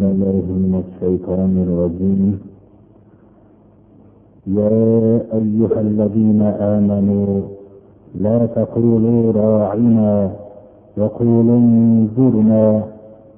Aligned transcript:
بالله 0.00 0.44
من 0.64 0.74
الشيطان 0.84 1.52
الرجيم. 1.66 2.22
يا 4.46 4.78
أيها 5.40 5.80
الذين 5.80 6.42
آمنوا 6.76 7.40
لا 8.14 8.46
تقولوا 8.46 9.32
راعنا 9.32 10.32
وقولوا 10.98 11.58
انظرنا 11.58 12.82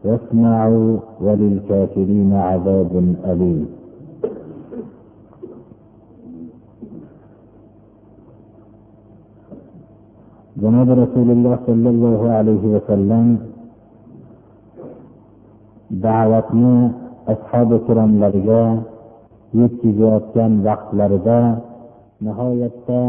واسمعوا 0.05 0.97
وللكافرين 1.21 2.33
عذاب 2.33 2.93
أليم. 3.31 3.67
janob 10.63 10.95
rasululloh 10.95 11.59
sollallohu 11.67 12.31
alayhi 12.31 12.71
vasallam 12.77 13.27
da'vatni 15.93 16.75
ashobi 17.33 17.75
ikromlarga 17.81 18.63
yetkazayotgan 19.61 20.53
vaqtlarida 20.67 21.41
nihoyatda 22.25 23.01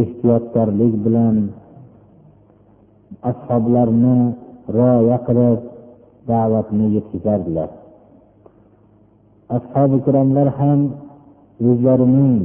ehtiyotkorlik 0.00 0.94
bilan 1.04 1.36
ashoblarni 3.30 4.16
rioya 4.76 5.18
qilib 5.26 5.60
da'vatni 6.30 6.86
yetkazardilar. 6.96 7.70
Ashobi 9.56 9.94
ikromlar 10.02 10.48
ham 10.58 10.80
o'zlarining 11.68 12.38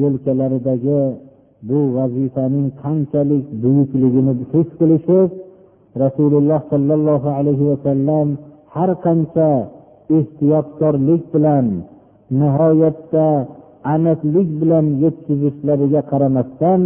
yelkalaridagi 0.00 1.00
bu 1.68 1.78
vazifaning 1.96 2.66
qanchalik 2.82 3.44
buyukligini 3.62 4.32
his 4.52 4.68
qilishib 4.78 5.28
rasululloh 6.02 6.60
sollallohu 6.72 7.28
alayhi 7.38 7.64
vasallam 7.70 8.28
har 8.74 8.90
qancha 9.04 9.50
ehtiyotkorlik 10.16 11.22
bilan 11.34 11.66
nihoyatda 12.40 13.26
aniqlik 13.94 14.48
bilan 14.60 14.86
yetkazishlariga 15.04 16.02
qaramasdan 16.10 16.80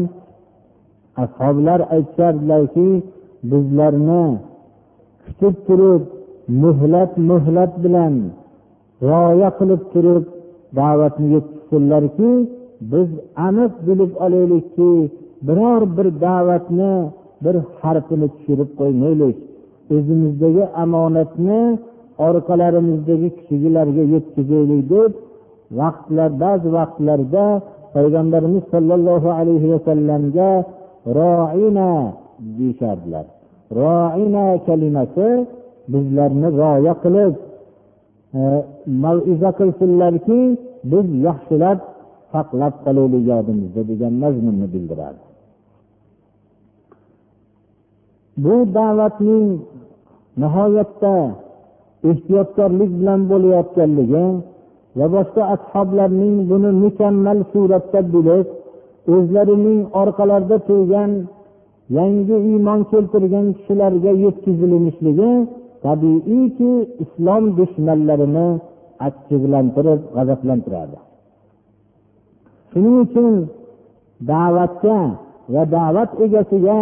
ashoblar 1.24 1.80
aytishardilarki 1.94 2.88
bizlarni 3.50 4.24
kutib 5.24 5.54
turib 5.66 6.02
muhlat 6.62 7.12
muhlat 7.30 7.72
bilan 7.84 8.14
rioya 9.08 9.50
qilib 9.58 9.82
turib 9.92 10.24
da'vatni 10.78 11.26
yetkazsinlarki 11.36 12.30
biz 12.92 13.08
aniq 13.46 13.72
bilib 13.86 14.12
olaylikki 14.24 14.92
biror 15.46 15.82
bir 15.96 16.08
da'vatni 16.26 16.94
bir 17.44 17.54
harfini 17.80 18.28
tushirib 18.34 18.70
qo'ymaylik. 18.80 19.36
O'zimizdagi 19.94 20.64
omonatni 20.82 21.60
orqalarimizdagi 22.26 23.28
kishilarga 23.38 24.02
yetkazaylik 24.14 24.82
deb 24.94 25.12
vaqtlar 25.80 26.30
ba'zi 26.44 26.68
vaqtlarda 26.78 27.44
payg'ambarimiz 27.94 28.64
sollallohu 28.72 29.28
alayhi 29.40 29.66
vasallamga 29.74 30.50
roina 31.18 31.90
deyishardilar. 32.58 33.26
Roina 33.80 34.46
kalimasi 34.66 35.28
bizlarni 35.92 36.48
rioya 36.60 36.94
qilib 37.04 37.32
e, 38.38 38.40
maiza 39.02 39.50
qilsinlarki 39.60 40.38
biz 40.92 41.06
yaxshilab 41.28 41.78
saqlab 42.32 42.74
qolaylik 42.84 43.22
yodimizda 43.32 43.82
degan 43.90 44.12
mazmunni 44.22 44.66
bildiradi. 44.74 45.27
Bu 48.44 48.54
da'vatning 48.76 49.46
nihoyatda 50.42 51.14
ehtiyotkorlik 52.10 52.90
bilan 53.00 53.20
bo'layotganligi 53.30 54.26
va 54.98 55.06
boshqa 55.14 55.42
ashoblarning 55.54 56.36
buni 56.50 56.70
mukammal 56.84 57.38
suratda 57.52 58.00
bilib 58.14 58.46
o'zlarining 59.14 59.80
orqalarida 60.00 60.58
turgan 60.68 61.10
yangi 61.98 62.36
iymon 62.50 62.80
keltirgan 62.90 63.46
kishilarga 63.56 64.12
yetkazilishligi 64.24 65.30
tabiiyki 65.84 66.72
islom 67.04 67.44
dushmanlarini 67.58 68.48
achchiqlantirib 69.06 70.00
g'azablantiradi. 70.14 70.98
Shuning 72.70 72.96
uchun 73.04 73.32
da'vatga 74.30 74.98
va 75.54 75.62
da'vat 75.76 76.10
egasiga 76.24 76.78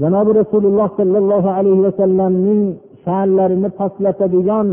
janobi 0.00 0.32
rasululloh 0.42 0.88
sollallohu 1.00 1.48
alayhi 1.58 1.82
vasallamning 1.88 2.62
sha'nlarini 3.04 3.68
pastlatadigan 3.78 4.68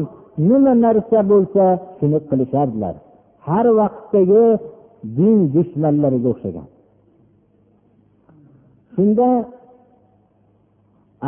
nima 0.50 0.74
narsa 0.86 1.20
bo'lsa 1.31 1.66
shuni 1.97 2.20
qilishardilar. 2.30 2.96
Har 3.48 3.66
vaqtdagi 3.80 4.46
din 5.18 5.38
dushmanlariga 5.56 6.28
o'xshagan. 6.34 6.68
Shunda 8.94 9.30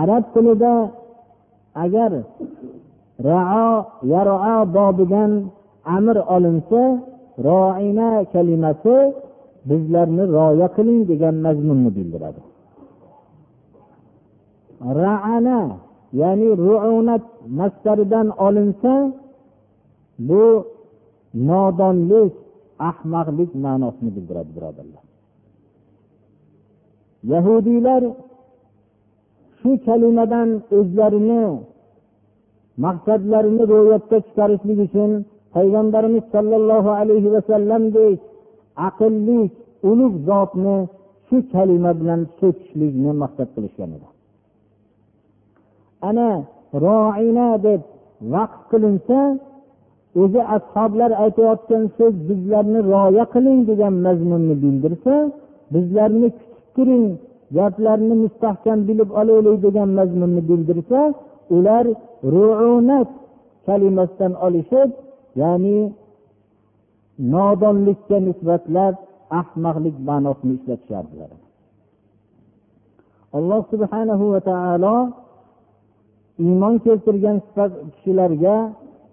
arab 0.02 0.24
tilida 0.34 0.74
agar 1.84 2.12
rao 3.30 3.72
yaro 4.14 4.36
bobidan 4.76 5.32
amr 5.98 6.16
olinsa 6.36 6.84
roina 7.48 8.10
kalimasi 8.34 8.96
bizlarni 9.70 10.24
rioya 10.34 10.68
qiling 10.76 11.00
degan 11.12 11.36
mazmunni 11.46 11.90
bildiradi. 11.98 12.42
Raana 15.00 15.60
ya'ni 16.22 16.50
ruunat 16.66 17.26
mastaridan 17.60 18.28
olinsa 18.46 18.94
bu 20.28 20.46
nodonlik 21.50 22.34
ahmoqlik 22.90 23.52
ma'nosini 23.66 24.12
bildiradi 24.16 24.52
birodarlar. 24.58 25.04
Yahudiylar 27.32 28.04
shu 29.60 29.72
kalimadan 29.86 30.50
o'zlarini 30.78 31.44
maqsadlarini 32.86 33.64
ro'yobga 33.74 34.18
chiqarishlik 34.26 34.80
uchun 34.88 35.12
payg'ambarimiz 35.56 36.26
sollallohu 36.34 36.90
alayhi 37.02 37.30
vasallamdek 37.36 38.20
aqlli 38.88 39.42
ulug' 39.90 40.18
zotni 40.30 40.78
shu 41.28 41.38
kalima 41.54 41.92
bilan 42.00 42.22
so'kishlikni 42.40 43.12
maqsad 43.24 43.50
qilishgan 43.56 43.90
edi. 43.98 44.08
Ana 46.10 46.30
roina 46.84 47.50
deb 47.66 47.82
vaqf 48.34 48.62
qilinsa 48.72 49.20
o'zi 50.22 50.42
ashoblar 50.58 51.12
aytayotgan 51.24 51.84
so'z 51.98 52.16
bizlarni 52.30 52.80
rioya 52.90 53.26
qiling 53.34 53.60
degan 53.70 53.94
mazmunni 54.06 54.56
bildirsa 54.64 55.16
bizlarni 55.74 56.28
kutib 56.38 56.66
turing 56.76 57.06
gaplarni 57.58 58.16
mustahkam 58.24 58.80
bilib 58.88 59.10
olaylik 59.22 59.58
degan 59.66 59.90
mazmunni 60.00 60.42
bildirsa 60.50 61.00
ular 61.56 61.86
ruunat 62.34 63.10
kalimasidan 63.68 64.34
olishib 64.46 64.90
ya'ni 65.42 65.78
nodonlikka 67.34 68.18
nisbatlab 68.28 68.96
ahmoqlik 69.40 69.96
ma'nosini 70.10 70.54
ishlatishardilar 70.58 71.32
alloh 73.38 73.62
subhanahu 73.72 74.26
va 74.34 74.42
taolo 74.50 74.96
iymon 76.40 76.76
keltirgan 76.86 77.38
kishilarga 77.94 78.56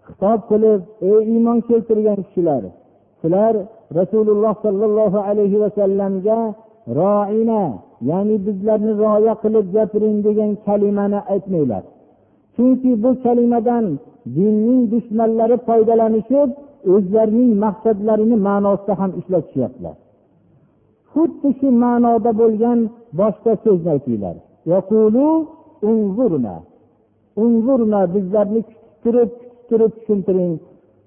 xitob 0.07 0.41
qilib 0.51 0.81
ey 1.11 1.21
iymon 1.35 1.59
keltirgan 1.69 2.19
kishilar 2.27 2.63
sizlar 3.21 3.55
rasululloh 3.99 4.55
sollallohu 4.65 5.19
alayhi 5.29 5.61
vasallamga 5.65 6.39
roina 6.99 7.65
ya'ni 8.11 8.37
bizlarni 8.47 8.93
rioya 9.01 9.35
qilib 9.43 9.67
gapiring 9.77 10.19
degan 10.27 10.51
kalimani 10.67 11.21
aytmanglar. 11.33 11.83
Chunki 12.55 12.91
bu 13.03 13.11
kalimadan 13.25 13.85
dinning 14.37 14.83
dushmanlari 14.93 15.57
foydalanishib 15.69 16.51
o'zlarining 16.95 17.53
maqsadlarini 17.65 18.37
ma'nosida 18.49 18.95
ham 19.01 19.11
ishlatishyaptilar. 19.21 19.97
Xuddi 21.13 21.51
shu 21.59 21.69
ma'noda 21.85 22.31
bo'lgan 22.41 22.79
boshqa 23.21 23.53
so'zni 23.65 23.89
aytinglar. 23.97 24.37
Bizlarni 28.15 28.61
kutib 29.03 29.31
turib 29.69 29.93
tushuntiring. 29.97 30.55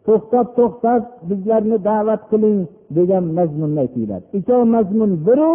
To'xtab 0.06 0.48
to'xtab 0.57 1.01
bizlarni 1.30 1.78
da'vat 1.89 2.22
qiling 2.31 2.60
degan 2.98 3.24
mazmunni 3.38 3.80
aytinglar. 3.83 4.22
Ikkov 4.38 4.62
mazmun 4.75 5.12
biru 5.28 5.51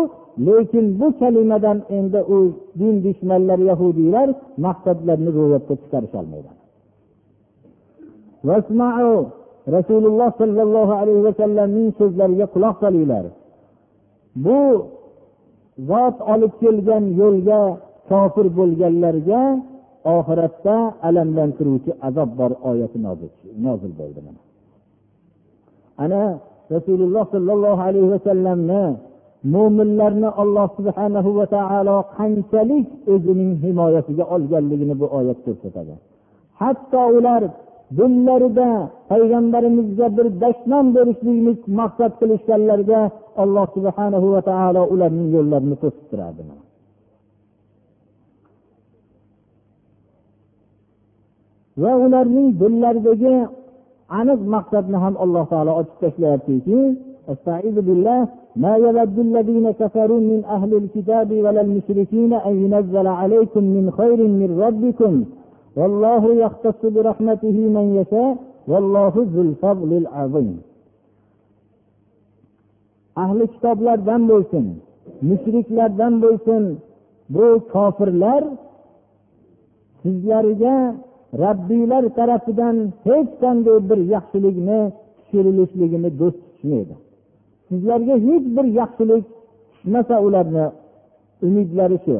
lekin 0.47 0.87
bu 1.01 1.07
kalimadan 1.21 1.79
endi 1.99 2.21
u 2.37 2.39
din 2.79 2.95
dushmanlari 3.05 3.65
yahudiylar 3.73 4.29
maqsadlarini 4.65 5.31
ro'yobga 5.39 5.75
chiqarisholmaydi 5.83 6.51
rasululloh 9.77 10.31
sollallohu 10.41 10.93
alayhi 11.03 11.23
vasallamning 11.29 11.89
so'zlariga 11.99 12.47
quloq 12.55 12.75
solinglar. 12.83 13.25
Bu 14.45 14.61
zot 15.91 16.17
olib 16.33 16.53
kelgan 16.63 17.05
yo'lga 17.21 17.61
kofir 18.11 18.47
bo'lganlarga 18.59 19.41
oxiratda 20.15 20.77
alamlantiruvchi 21.09 21.93
azob 22.09 22.31
bor 22.39 22.53
oyati 22.71 22.99
nozil 23.67 23.93
bo'ldi 24.01 24.21
ana 26.05 26.23
rasululloh 26.75 27.25
sollallohu 27.35 27.81
alayhi 27.89 28.09
vasallamni 28.15 28.83
mo'minlarni 29.55 30.29
alloh 30.43 30.67
subhanahu 30.79 31.31
va 31.39 31.47
taolo 31.57 31.97
qanchalik 32.17 32.87
o'zining 33.13 33.53
himoyasiga 33.63 34.25
olganligini 34.35 34.95
bu 35.01 35.07
oyat 35.19 35.39
ko'rsatadi. 35.47 35.95
Hatto 36.61 37.03
ular 37.19 37.43
dinlarida 37.99 38.71
payg'ambarimizga 39.11 40.07
bir 40.17 40.27
dashnom 40.43 40.87
berishlikni 40.97 41.53
maqsad 41.81 42.13
qilishganlarida 42.21 43.01
alloh 43.43 43.67
subhanahu 43.77 44.27
va 44.35 44.43
taolo 44.51 44.83
ularning 44.95 45.29
yo'llarini 45.37 45.77
to'sib 45.83 46.05
turadi. 46.11 46.43
va 51.82 51.92
ularning 52.06 52.48
dillaridagi 52.60 53.36
aniq 54.20 54.42
maqsadni 54.54 54.98
ham 55.04 55.16
alloh 55.24 55.44
taolo 55.52 55.72
ochib 55.82 55.98
tashlayaptiki 56.04 56.82
استعيذ 57.34 57.76
بالله 57.88 58.20
ما 58.64 58.74
يود 58.86 59.18
الذين 59.28 59.68
كفروا 59.82 60.22
من 60.32 60.40
اهل 60.56 60.72
الكتاب 60.82 61.30
ولا 61.44 61.62
المشركين 61.62 62.32
ان 62.34 62.54
ينزل 62.64 63.08
عليكم 63.22 63.64
من 63.76 63.86
خير 64.00 64.20
من 64.42 64.50
ربكم 64.66 65.14
والله 65.78 66.24
يختص 66.44 66.82
برحمته 66.96 67.58
من 67.76 67.86
يشاء 68.00 68.32
والله 68.72 69.14
ذو 69.34 69.42
الفضل 69.50 69.92
العظيم 70.02 70.58
ahli 73.24 73.46
kitoblardan 73.54 74.22
bo'lsin 74.32 74.66
mushriklardan 75.30 76.14
bo'lsin 76.24 76.64
bu 77.36 77.48
kofirlar 77.74 78.44
sizlarga 80.02 80.76
rabbiylar 81.45 82.05
tarafidan 82.19 82.77
hech 83.07 83.31
qanday 83.43 83.79
bir 83.91 83.99
yaxshilikni 84.15 84.81
tushirilishligini 85.19 86.11
do'st 86.21 86.39
tutishmaydi 86.45 86.95
sizlarga 87.69 88.15
hech 88.27 88.47
bir 88.57 88.67
yaxshilik 88.81 89.25
tushmasa 89.73 90.17
ularni 90.27 90.67
umidlari 91.47 91.99
shu. 92.05 92.17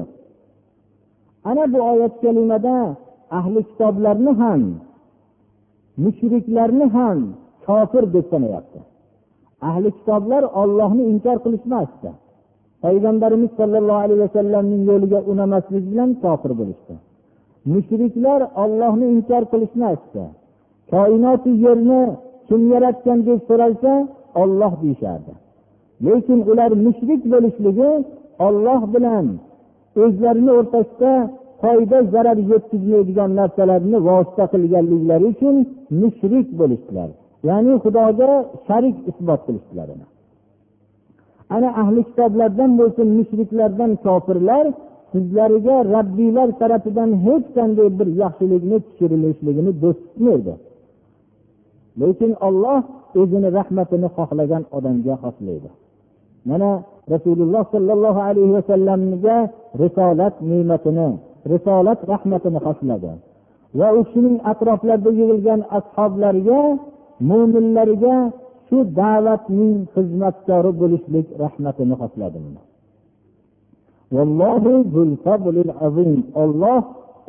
Ana 1.45 1.65
bu 1.73 1.79
oyat 1.91 2.15
kalimada 2.23 2.77
ahli 3.39 3.61
kitoblarni 3.71 4.33
ham 4.41 4.63
mushriklarni 6.05 6.87
ham 6.97 7.19
kofir 7.67 8.05
deb 8.15 8.25
sanayapti. 8.33 8.81
Ahli 9.69 9.91
kitoblar 9.99 10.43
ollohni 10.63 11.03
inkor 11.13 11.37
qilishmasdi. 11.45 12.11
Payg'ambarimiz 12.85 13.51
sollallohu 13.59 14.01
alayhi 14.05 14.21
vasallamning 14.27 14.83
yo'liga 14.91 15.21
unamaslik 15.33 15.85
bilan 15.91 16.11
kofir 16.25 16.53
bo'lishdi. 16.61 16.95
Mushriklar 17.73 18.41
ollohni 18.63 19.07
inkor 19.15 19.43
qilishmasdi 19.53 20.25
koinoti 20.93 21.53
yerni 21.65 22.03
kim 22.49 22.63
yaratgan 22.75 23.19
deb 23.29 23.41
so'ralsa 23.49 23.93
olloh 24.43 24.73
deyishardi. 24.83 25.33
Lekin 26.07 26.39
ular 26.51 26.71
mushrik 26.87 27.23
bo'lishligi 27.33 27.91
olloh 28.47 28.81
bilan 28.95 29.27
o'zlarini 30.03 30.53
o'rtasida 30.59 31.13
foyda 31.63 31.99
zarar 32.13 32.39
yetkazmaydigan 32.53 33.31
narsalarni 33.41 33.99
vosita 34.09 34.45
qilganliklari 34.53 35.27
uchun 35.33 35.57
mushrik 36.03 36.47
bo'lishdilar. 36.61 37.09
Ya'ni 37.49 37.73
xudoga 37.85 38.31
sharik 38.67 38.97
isbot 39.11 39.41
qilishdilar 39.47 39.89
ana 41.55 41.69
ahli 41.83 42.01
kitoblardan 42.09 42.71
bo'lsin 42.81 43.09
mushriklardan 43.19 43.93
kofirlar 44.07 44.65
sizlariga 45.13 45.77
robbiylar 45.95 46.49
tarafidan 46.61 47.11
hech 47.27 47.47
qanday 47.57 47.89
bir 47.99 48.09
yaxshilikni 48.23 48.79
tushirilishligini 48.87 49.73
do'st 49.83 50.01
tutmaydi. 50.07 50.55
Lekin 52.01 52.33
olloh 52.47 52.81
o'zini 53.21 53.49
rahmatini 53.59 54.09
xohlagan 54.17 54.63
odamga 54.77 55.15
xoslaydi. 55.23 55.71
Mana 56.51 56.71
rasululloh 57.13 57.63
sollallohu 57.75 58.21
alayhi 58.29 58.53
vasallamga 58.59 59.37
risolat 59.83 60.35
ne'matini 60.51 61.09
risolat 61.53 62.01
rahmatini 62.13 62.59
xosladi 62.67 63.13
va 63.79 63.89
u 63.99 64.01
kishining 64.07 64.37
atroflarida 64.53 65.11
yig'ilgan 65.19 65.61
ashoblarga 65.79 66.61
mo'minlarga 67.31 68.17
shu 68.69 68.79
da'vatning 69.01 69.75
xizmatkori 69.95 70.71
bo'lishlik 70.81 71.27
rahmatini 71.43 71.95
xosladi 72.01 72.39
olloh 76.43 76.83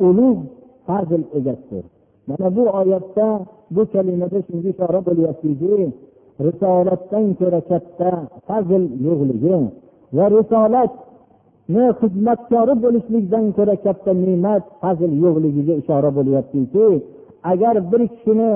ulug' 0.06 0.40
fazl 0.86 1.22
egasidir 1.38 1.84
mana 2.28 2.56
bu 2.56 2.62
oyatda 2.80 3.26
bu 3.74 3.82
kalimada 3.92 4.38
shunga 4.46 4.68
ishora 4.74 5.00
bo'lyaptiki 5.08 5.72
risolatdan 6.46 7.26
ko'ra 7.40 7.60
katta 7.70 8.10
fazl 8.48 8.82
yo'qligi 9.06 9.56
va 10.16 10.24
risolatni 10.36 11.84
xizmatkori 12.00 12.74
bo'lishlikdan 12.84 13.44
ko'ra 13.56 13.74
katta 13.84 14.10
ne'mat 14.24 14.64
fazl 14.82 15.10
yo'qligiga 15.24 15.74
ishora 15.82 16.10
bo'lyaptiki 16.18 16.86
agar 17.52 17.74
bir 17.90 18.02
kishini 18.12 18.52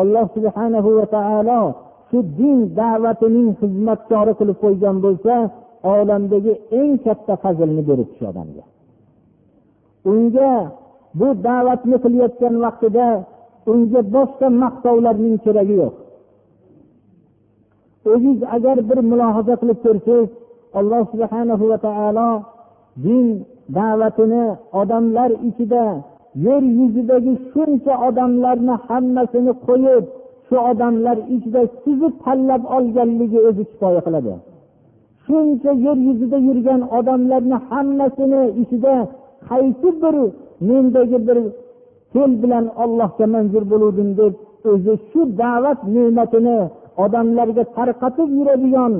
alloh 0.00 0.26
subhanahu 0.36 0.90
va 0.98 1.06
taolo 1.16 1.60
shu 2.08 2.18
din 2.38 2.58
da'vatining 2.78 3.48
xizmatkori 3.60 4.32
qilib 4.38 4.58
qo'ygan 4.64 4.96
bo'lsa 5.04 5.34
olamdagi 5.92 6.54
eng 6.80 6.92
katta 7.04 7.34
fazlni 7.42 7.82
beribdi 7.88 8.14
shu 8.18 8.24
odamga. 8.32 8.64
Unga 10.10 10.52
bu 11.18 11.28
da'vatni 11.46 11.96
qilayotgan 12.04 12.54
vaqtida 12.64 13.08
unga 13.72 14.00
boshqa 14.14 14.46
maqtovlarning 14.62 15.36
keragi 15.44 15.74
yo'q. 15.82 15.94
O'ziz 18.12 18.38
agar 18.56 18.76
bir 18.88 18.98
mulohaza 19.10 19.54
qilib 19.60 19.78
ko'rsangiz 19.84 20.30
alloh 20.78 21.02
subhana 21.12 21.54
va 21.70 21.78
taolo 21.86 22.30
din 23.04 23.26
da'vatini 23.78 24.44
odamlar 24.80 25.30
ichida 25.48 25.84
yer 26.46 26.62
yuzidagi 26.78 27.34
shuncha 27.50 27.94
odamlarni 28.08 28.74
hammasini 28.86 29.52
qo'yib 29.66 30.04
shu 30.46 30.56
odamlar 30.70 31.18
ichida 31.34 31.62
sizni 31.82 32.08
tanlab 32.24 32.62
olganligi 32.76 33.38
o'zi 33.48 33.62
kifoya 33.70 34.00
qiladi. 34.06 34.34
Shuncha 35.26 35.72
yer 35.84 35.98
yuzida 36.06 36.38
yurgan 36.48 36.80
odamlarni 36.98 37.56
hammasini 37.68 38.42
ichida 38.62 38.94
qaysi 39.48 39.88
bir 40.02 40.16
mendagi 40.68 41.18
bir 41.28 41.38
fe'l 42.12 42.32
bilan 42.42 42.64
ollohga 42.82 43.26
manzur 43.34 43.64
bo'luvdim 43.72 44.10
deb 44.20 44.34
o'zi 44.70 44.94
shu 45.08 45.20
da'vat 45.40 45.80
ne'matini 45.94 46.58
odamlarga 47.04 47.64
tarqatib 47.76 48.28
yuradigan 48.38 48.92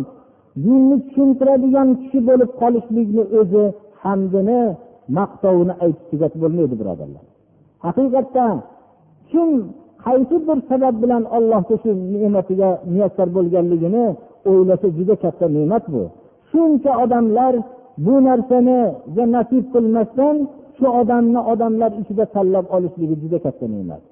dinni 0.64 0.96
tushuntiradigan 1.06 1.88
kishi 2.00 2.18
bo'lib 2.28 2.50
qolishlikni 2.60 3.24
o'zi 3.40 3.64
hamdini 4.02 4.60
maqtovini 5.16 5.74
aytib 5.84 6.06
tugatib 6.10 6.40
bo'lmaydi 6.44 6.74
birodarlar. 6.80 7.24
Haqiqatda 7.84 8.46
kim 9.30 9.48
qaysi 10.04 10.36
bir 10.46 10.58
sabab 10.70 10.94
bilan 11.02 11.22
allohga 11.36 11.76
shu 11.82 11.90
ne'matiga 12.14 12.70
muyassar 12.92 13.28
bo'lganligini 13.36 14.04
o'ylasa 14.50 14.88
juda 14.96 15.14
katta 15.24 15.46
ne'mat 15.56 15.84
bu. 15.92 16.02
Shuncha 16.50 16.92
odamlar 17.04 17.54
bu 18.04 18.14
narsaniga 18.28 19.24
nasib 19.34 19.64
qilmasdan 19.74 20.36
shu 20.76 20.86
odamni 21.00 21.40
odamlar 21.52 21.90
ichida 22.00 22.24
tanlab 22.34 22.66
olishligi 22.76 23.16
juda 23.22 23.38
katta 23.44 23.66
ne'mat. 23.74 24.02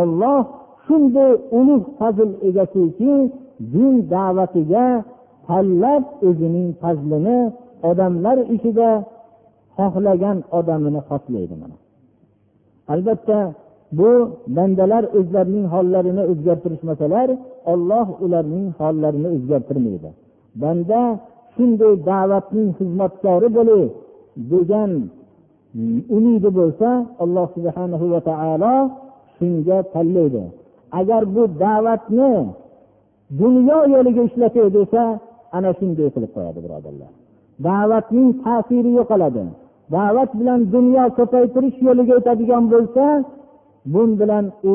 Olloh 0.00 0.40
shunday 0.86 1.32
ulug' 1.58 1.86
fazl 1.98 2.30
egasiki 2.48 3.14
din 3.72 3.94
da'vatiga 4.12 4.86
tanlab 5.48 6.04
o'zining 6.28 6.68
fazlini 6.82 7.38
odamlar 7.90 8.38
ichida 8.54 8.88
xohlagan 9.76 10.38
odamini 10.58 11.00
xoslaydi 11.08 11.54
mana. 11.62 11.76
Albatta 12.92 13.38
bu 13.98 14.10
bandalar 14.56 15.04
o'zlarining 15.18 15.66
hollarini 15.74 16.22
o'zgartirishmasalar 16.32 17.28
olloh 17.72 18.06
ularning 18.24 18.66
hollarini 18.80 19.28
o'zgartirmaydi. 19.36 20.10
Banda 20.62 21.00
shunday 21.54 21.94
da'vatning 22.10 22.68
xizmatkori 22.78 23.48
bo'lay 23.56 23.82
degan 24.52 24.90
umidi 26.16 26.50
bo'lsa 26.58 26.88
alloh 27.22 27.46
subhana 27.56 27.96
va 28.12 28.20
taolo 28.30 28.74
shunga 29.36 29.78
tanlaydi. 29.94 30.42
Agar 31.00 31.22
bu 31.34 31.42
da'vatni 31.64 32.32
dunyo 33.40 33.78
yo'liga 33.94 34.22
ishlatay 34.28 34.66
desa 34.78 35.02
ana 35.56 35.70
shunday 35.78 36.08
qilib 36.14 36.30
qo'yadi 36.36 36.60
birodarlar. 36.64 37.10
Da'vatning 37.66 38.28
ta'siri 38.44 38.90
yo'qoladi. 38.98 39.44
Da'vat 39.94 40.30
bilan 40.38 40.60
dunyo 40.74 41.04
ko'paytirish 41.18 41.78
yo'liga 41.86 42.12
o'tadigan 42.20 42.64
bo'lsa 42.72 43.04
bu 43.92 44.02
bilan 44.20 44.44
u 44.70 44.72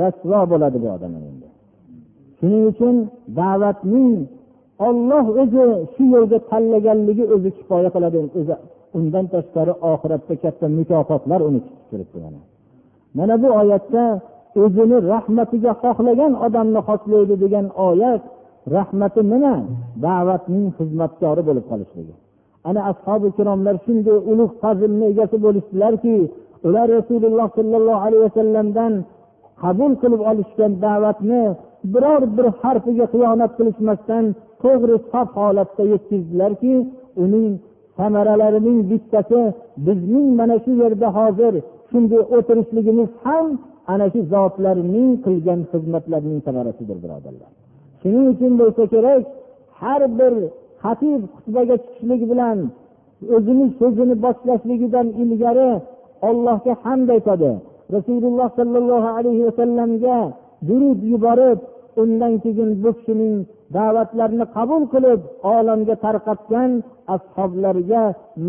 rasvo 0.00 0.40
bo'ladi 0.50 0.78
bu 0.82 0.88
odam 0.96 1.12
endi. 1.30 1.48
Shuning 2.38 2.64
uchun 2.72 2.96
da'vatning 3.38 4.14
olloh 4.88 5.26
o'zi 5.42 5.64
shu 5.94 6.02
yo'lga 6.14 6.38
tanlaganligi 6.50 7.24
o'zi 7.34 7.48
kifoya 7.56 7.90
qiladi. 7.94 8.16
O'zi 8.40 8.54
undan 8.98 9.24
tashqari 9.34 9.72
oxiratda 9.92 10.34
katta 10.42 10.66
mukofotlar 10.78 11.40
uni 11.48 11.60
kutib 11.64 11.86
turibdi 11.90 12.18
mana. 12.24 12.40
Mana 13.18 13.34
bu 13.42 13.48
oyatda 13.60 14.04
o'zini 14.62 14.96
rahmatiga 15.12 15.72
xohlagan 15.82 16.32
odamni 16.46 16.80
xoslaydi 16.88 17.34
degan 17.44 17.66
oyat 17.88 18.22
rahmati 18.76 19.20
nima? 19.32 19.54
Da'vatning 20.06 20.66
xizmatkori 20.78 21.42
bo'lib 21.48 21.64
qolishligi. 21.70 22.14
Ana 22.68 22.80
ashobi 22.90 23.26
ikromlar 23.32 23.76
shunday 23.84 24.18
ulug' 24.32 24.54
fazlni 24.62 25.04
egasi 25.12 25.36
bo'lishdilarki 25.44 26.14
ular 26.66 26.86
rasululloh 26.98 27.48
sollallohu 27.58 28.00
alayhi 28.06 28.22
vasallamdan 28.26 28.92
qabul 29.62 29.92
qilib 30.02 30.20
olishgan 30.30 30.72
da'vatni 30.84 31.42
biror 31.92 32.22
bir 32.36 32.46
harfiga 32.60 33.06
xiyonat 33.12 33.52
qilishmasdan 33.58 34.24
to'g'ri 34.62 34.96
sof 35.12 35.28
holatda 35.40 35.82
yetkazdilarki 35.92 36.74
uning 37.24 37.48
samaralarining 37.98 38.78
bittasi 38.90 39.40
bizning 39.86 40.28
mana 40.40 40.56
shu 40.64 40.72
yerda 40.82 41.08
hozir 41.18 41.54
shunday 41.90 42.22
o'tirishligimiz 42.36 43.10
ham 43.24 43.46
ana 43.92 44.06
shu 44.12 44.20
zotlarning 44.32 45.10
qilgan 45.24 45.60
xizmatlarining 45.70 46.40
samarasidir 46.46 46.96
birodarlar. 47.04 47.50
Shuning 48.00 48.26
uchun 48.32 48.52
bo'lsa 48.60 48.82
kerak 48.94 49.22
har 49.80 50.02
bir 50.18 50.34
xatib 50.82 51.20
xutbaga 51.34 51.76
chiqishlik 51.84 52.22
bilan 52.30 52.58
o'zini 53.36 53.66
so'zini 53.78 54.14
boshlashligidan 54.24 55.06
ilgari 55.22 55.70
ollohga 56.28 56.72
hamd 56.84 57.08
aytadi. 57.16 57.50
Rasululloh 57.96 58.48
sollallohu 58.58 59.08
alayhi 59.18 59.42
vasallamga 59.48 60.18
durud 60.68 61.00
yuborib 61.12 61.58
undan 62.02 62.32
keyin 62.44 62.70
bu 62.82 62.90
kishining 62.98 63.34
da'vatlarini 63.76 64.46
qabul 64.56 64.82
qilib 64.92 65.20
olamga 65.54 65.94
tarqatgan 66.04 66.70
ashoblarga 67.14 68.02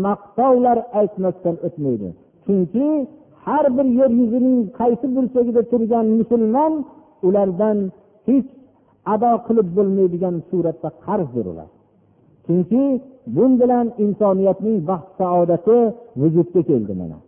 maqtovlar 0.04 0.78
aytmasdan 1.00 1.56
o'tmaydi. 1.66 2.08
Chunki 2.44 2.88
har 3.44 3.64
bir 3.76 3.86
yer 3.98 4.10
yuzining 4.20 4.58
qaysi 4.80 5.06
burchagida 5.16 5.62
turgan 5.70 6.06
musulmon 6.18 6.72
ulardan 7.26 7.78
hech 8.28 8.48
ado 9.14 9.32
qilib 9.46 9.68
bo'lmaydigan 9.76 10.36
suratda 10.48 10.88
qarzdir 11.04 11.46
ular 11.52 11.68
chunki 12.50 12.84
bu 13.34 13.44
bilan 13.60 13.86
insoniyatning 14.04 14.76
baxt 14.88 15.10
saodati 15.18 15.78
vujudga 16.20 16.60
keldi 16.68 16.94
mana. 17.00 17.18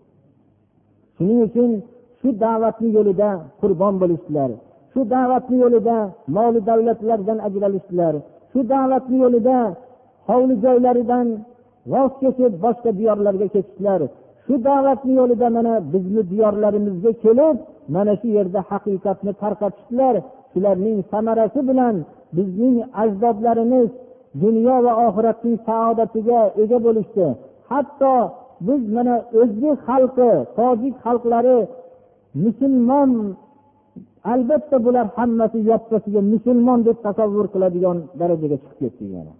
Shuning 1.23 1.41
uchun 1.49 1.71
shu 2.21 2.29
da'vatni 2.45 2.88
yo'lida 2.97 3.31
qurbon 3.61 3.95
bo'lishdilar. 4.02 4.50
Shu 4.93 5.00
da'vatni 5.14 5.57
yo'lida 5.64 5.97
moli 6.37 6.61
davlatlardan 6.69 7.38
ajralishdilar. 7.47 8.14
Shu 8.52 8.61
da'vatni 8.73 9.17
yo'lida 9.25 9.59
hovli 10.29 10.55
joylaridan 10.64 11.26
voz 11.93 12.12
kechib 12.23 12.52
boshqa 12.64 12.91
diyorlarga 12.99 13.47
ketishdilar. 13.55 14.00
Shu 14.45 14.55
da'vatni 14.69 15.12
yo'lida 15.21 15.49
mana 15.57 15.75
bizni 15.93 16.23
diyorlarimizga 16.33 17.12
kelib 17.25 17.57
mana 17.95 18.12
shu 18.21 18.29
yerda 18.37 18.61
haqiqatni 18.71 19.33
tarqatishdilar. 19.43 20.14
Shularning 20.52 20.99
samarasi 21.12 21.61
bilan 21.69 21.95
bizning 22.37 22.76
ajdodlarimiz 23.02 23.91
dunyo 24.43 24.76
va 24.85 24.93
oxiratning 25.07 25.57
saodatiga 25.69 26.41
ega 26.62 26.79
bo'lishdi. 26.87 27.26
Hatto 27.71 28.14
biz 28.66 28.83
mana 28.97 29.14
o'zbek 29.40 29.76
xalqi 29.88 30.31
tojik 30.59 30.95
xalqlari 31.04 31.59
musulmon 32.45 33.11
albatta 34.33 34.76
bular 34.87 35.07
hammasi 35.16 35.59
yoppasiga 35.71 36.21
musulmon 36.33 36.78
deb 36.87 36.99
tasavvur 37.07 37.47
qiladigan 37.54 37.99
darajaga 38.21 38.57
chiqib 38.62 38.78
ketdik 38.81 39.09
mana 39.16 39.33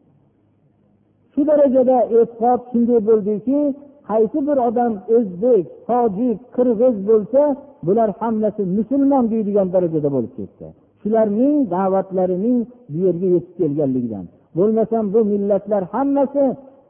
shu 1.33 1.41
darajada 1.51 1.97
e'tiqod 2.19 2.61
shunday 2.71 3.01
bo'ldiki 3.09 3.59
qaysi 4.09 4.39
bir 4.47 4.59
odam 4.69 4.93
o'zbek 5.17 5.65
tojik 5.89 6.39
qirg'iz 6.57 6.97
bo'lsa 7.09 7.43
bular 7.87 8.09
hammasi 8.21 8.63
musulmon 8.79 9.25
deydigan 9.33 9.69
darajada 9.75 10.09
bo'lib 10.17 10.33
ketdi. 10.39 10.67
Shularning 11.03 11.57
da'vatlarining 11.75 12.59
bu 12.93 12.99
yerga 13.07 13.29
yetib 13.35 13.55
kelganligidan. 13.61 14.25
Bo'lmasam 14.59 15.05
bu 15.15 15.21
millatlar 15.33 15.83
hammasi 15.95 16.45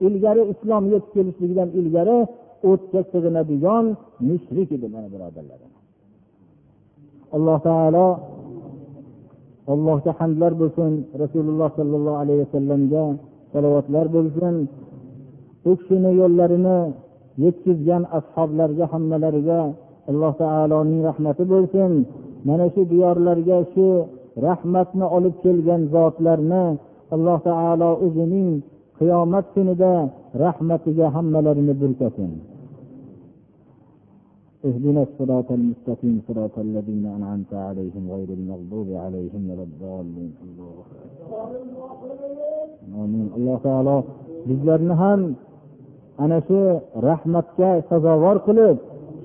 ilgari 0.06 0.42
islom 0.52 0.84
yetib 0.92 1.10
kelishligidan 1.16 1.68
ilgari 1.80 2.18
o'tga 2.70 3.00
sig'inadigan 3.12 3.84
mushrik 4.28 4.68
edi 4.76 4.86
mana 4.94 5.08
birodarlar 5.14 5.60
alloh 7.36 7.58
taolo 7.68 8.06
allohga 9.72 10.12
hamdlar 10.20 10.52
bo'lsin 10.62 10.90
rasululloh 11.22 11.68
sollallohu 11.78 12.18
alayhi 12.22 12.40
vasallamga 12.44 13.04
salovatlar 13.52 14.06
bo'lsin. 14.16 14.54
U 15.68 15.72
kishini 15.78 16.10
yo'llarini 16.20 16.78
yetkazgan 17.44 18.02
ashoblarga 18.18 18.84
hammalariga 18.92 19.60
alloh 20.10 20.32
taoloning 20.42 21.00
rahmati 21.08 21.44
bo'lsin. 21.52 21.90
Mana 22.48 22.66
shu 22.74 22.82
diyorlarga 22.92 23.58
shu 23.72 23.86
rahmatni 24.46 25.06
olib 25.16 25.34
kelgan 25.44 25.82
zotlarni 25.94 26.64
alloh 27.14 27.38
taolo 27.48 27.90
o'zining 28.06 28.48
qiyomat 29.01 29.45
kunida 29.55 29.91
rahmatiga 30.43 31.05
hammalarini 31.15 31.73
burkasin 31.81 32.33
اهدنا 34.69 35.01
الصراط 35.07 35.49
المستقيم 35.59 36.15
صراط 36.27 36.55
الذين 36.67 37.05
انعمت 37.17 37.53
عليهم 37.67 38.03
غير 38.15 38.29
المغضوب 38.39 38.87
عليهم 39.05 39.41
ولا 39.49 39.63
الضالين 39.69 40.31
آمين 43.03 43.27
alloh 43.37 43.57
taolo 43.67 43.97
bizlarni 44.47 44.95
ham 45.01 45.21
ana 46.23 46.39
shu 46.47 46.59
rahmatga 47.09 47.71
sazovor 47.89 48.37
qilib 48.47 48.77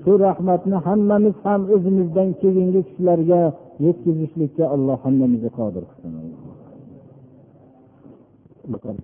shu 0.03 0.11
rahmatni 0.27 0.77
hammamiz 0.87 1.35
ham 1.45 1.61
o'zimizdan 1.75 2.29
keyingi 2.41 2.81
kishilarga 2.87 3.41
yetkazishlikka 3.85 4.63
alloh 4.75 4.97
hammamizni 5.05 5.49
qodir 5.59 5.83
qilsin 5.89 6.13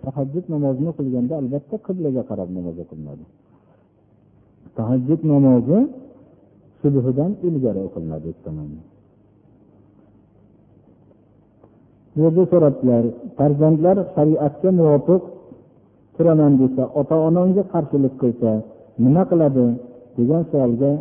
Tahajjud 0.04 0.44
namozini 0.54 0.88
o'qilganda 0.92 1.34
albatta 1.42 1.76
qiblaga 1.86 2.22
qarab 2.30 2.48
namoz 2.56 2.76
o'qilinadi. 2.84 3.24
Tahajjud 4.78 5.20
namozi 5.32 5.78
subhidan 6.82 7.30
ilgari 7.48 7.80
o'qilinadi 7.88 8.30
bu 12.16 12.20
yerda 12.24 12.44
so'rabdilar 12.52 13.04
farzandlar 13.38 13.96
shariatga 14.14 14.70
muvofiq 14.78 15.22
turaman 16.16 16.52
desa 16.60 16.82
ota 17.00 17.16
onamga 17.28 17.62
qarshilik 17.72 18.14
qilsa 18.22 18.50
nima 19.04 19.22
qiladi 19.30 19.66
degan 20.16 20.42
savolga 20.50 20.92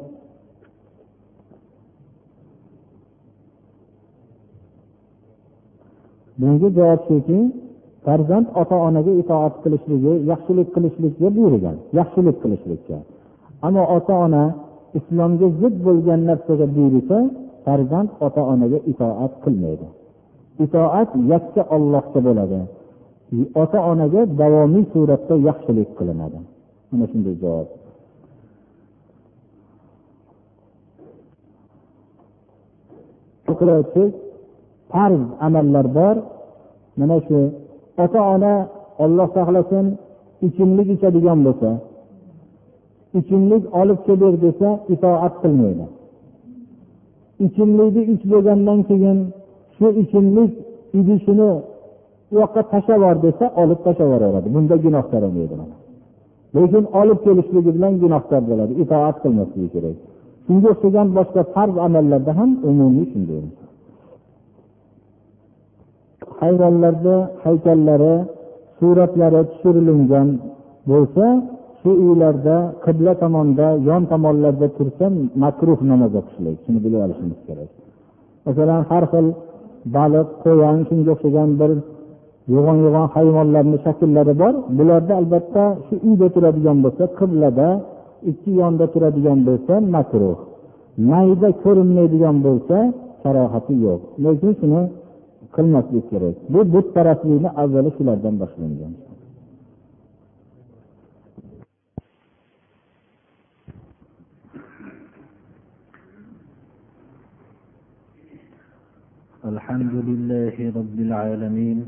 bunga 6.40 6.70
javob 6.78 7.02
shuki 7.08 7.40
farzand 8.06 8.48
ota 8.62 8.78
onaga 8.88 9.12
itoat 9.22 9.54
qilishligi 9.64 10.14
yaxshilik 10.32 10.70
qilishlikka 10.76 11.28
buyurgan 11.38 11.78
yaxshilik 12.00 12.38
qilishlikka. 12.44 12.98
Ammo 13.66 13.84
ota 13.98 14.14
ona 14.26 14.44
islomga 15.00 15.48
zid 15.62 15.76
bo'lgan 15.88 16.22
narsaga 16.30 16.66
buyursa 16.76 17.18
farzand 17.66 18.10
ota 18.26 18.42
onaga 18.54 18.80
itoat 18.92 19.34
qilmaydi. 19.44 19.88
Itoat 20.66 21.10
yakka 21.32 21.62
ollohga 21.76 22.20
bo'ladi. 22.28 22.60
Ota 23.64 23.80
onaga 23.92 24.22
davomiy 24.42 24.86
suratda 24.94 25.36
yaxshilik 25.48 25.90
qilinadi. 25.98 26.40
Mana 26.92 27.06
shunday 27.12 27.36
javob. 27.44 27.68
Farz 34.92 35.24
amallar 35.48 35.88
bor. 35.98 36.16
Mana 37.00 37.18
shu 37.28 37.38
ota 38.04 38.20
ona 38.34 38.54
olloh 39.04 39.28
saqlasin 39.36 39.86
ichimlik 40.48 40.88
ichadigan 40.96 41.40
bo'lsa 41.46 41.70
ichimlik 43.20 43.64
olib 43.82 44.00
kelber 44.06 44.34
desa 44.46 44.70
itoat 44.94 45.34
qilmaydi. 45.44 45.86
Ichimlikni 47.46 48.02
ich 48.14 48.24
bo'lgandan 48.32 48.80
keyin 48.90 49.18
shu 49.76 49.88
ichimlik 50.02 50.52
idishini 51.00 51.50
u 52.32 52.36
yoqqa 52.40 52.62
tashlab 52.72 53.00
yubor 53.02 53.18
desa 53.26 53.46
olib 53.62 53.80
tashlab 53.86 54.08
yuboraveradi 54.08 54.48
bunda 54.56 54.76
gunoh 54.84 55.06
bo'lmaydi 55.12 55.56
lekin 56.56 56.84
olib 57.02 57.20
kelishligi 57.26 57.72
bilan 57.78 57.94
gunohkor 58.04 58.42
bo'ladi. 58.50 58.74
Itoat 58.84 59.18
qilmasligi 59.24 59.70
kerak. 59.76 59.98
Shunga 60.46 60.68
o'xshagan 60.74 61.08
boshqa 61.18 61.42
farz 61.56 61.76
amallarda 61.86 62.32
ham 62.40 62.52
umumiy 62.70 63.06
shunday. 63.14 63.44
Hayvonlarni 66.44 67.18
haykallari 67.44 68.16
suratlari 68.80 69.42
tushirilgan 69.52 70.28
bo'lsa 70.92 71.26
shu 71.84 71.92
uylarda 72.06 72.58
qibla 72.86 73.14
tomonda 73.24 73.68
yon 73.90 74.02
tomonlarda 74.12 74.68
tursa 74.78 75.06
makruh 75.44 75.80
namoz 75.92 76.12
o'qishlik. 76.20 76.58
Shuni 76.66 76.80
bilib 76.86 77.00
olishimiz 77.06 77.40
kerak. 77.48 77.70
Masalan 78.46 78.82
har 78.90 79.04
xil 79.12 79.28
baliq 79.96 80.28
qo'yan 80.44 80.78
shunga 80.88 81.12
o'xshagan 81.16 81.50
bir 81.60 81.72
yo'g'on 82.54 82.78
yo'g'on 82.86 83.08
hayvonlarni 83.16 83.78
shakllari 83.86 84.34
bor. 84.42 84.54
Bularda 84.78 85.14
albatta 85.22 85.64
shu 85.86 85.96
uyda 86.08 86.28
turadigan 86.36 86.78
bo'lsa 86.86 87.04
qiblada 87.20 87.68
ikki 88.32 88.52
yonda 88.62 88.86
turadigan 88.94 89.40
bo'lsa 89.48 89.74
makruh. 89.96 90.38
Mayda 91.12 91.50
ko'rinmaydigan 91.64 92.38
bo'lsa 92.48 92.78
karohati 93.24 93.74
yo'q. 93.86 94.02
Lekin 94.24 94.52
shuni 94.60 94.82
qilmaslik 95.56 96.06
kerak 96.12 96.36
bu 96.54 96.60
butparastlikni 96.74 97.50
avvali 97.64 97.90
shulardan 97.98 98.36
boshlangan 98.44 98.94
الحمد 109.54 109.96
لله 110.10 110.56
رب 110.80 110.98
العالمين 111.08 111.80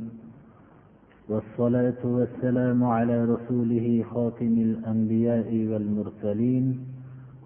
والصلاة 1.29 2.01
والسلام 2.17 2.79
على 2.84 3.17
رسوله 3.34 4.03
خاتم 4.13 4.53
الأنبياء 4.67 5.50
والمرسلين 5.69 6.65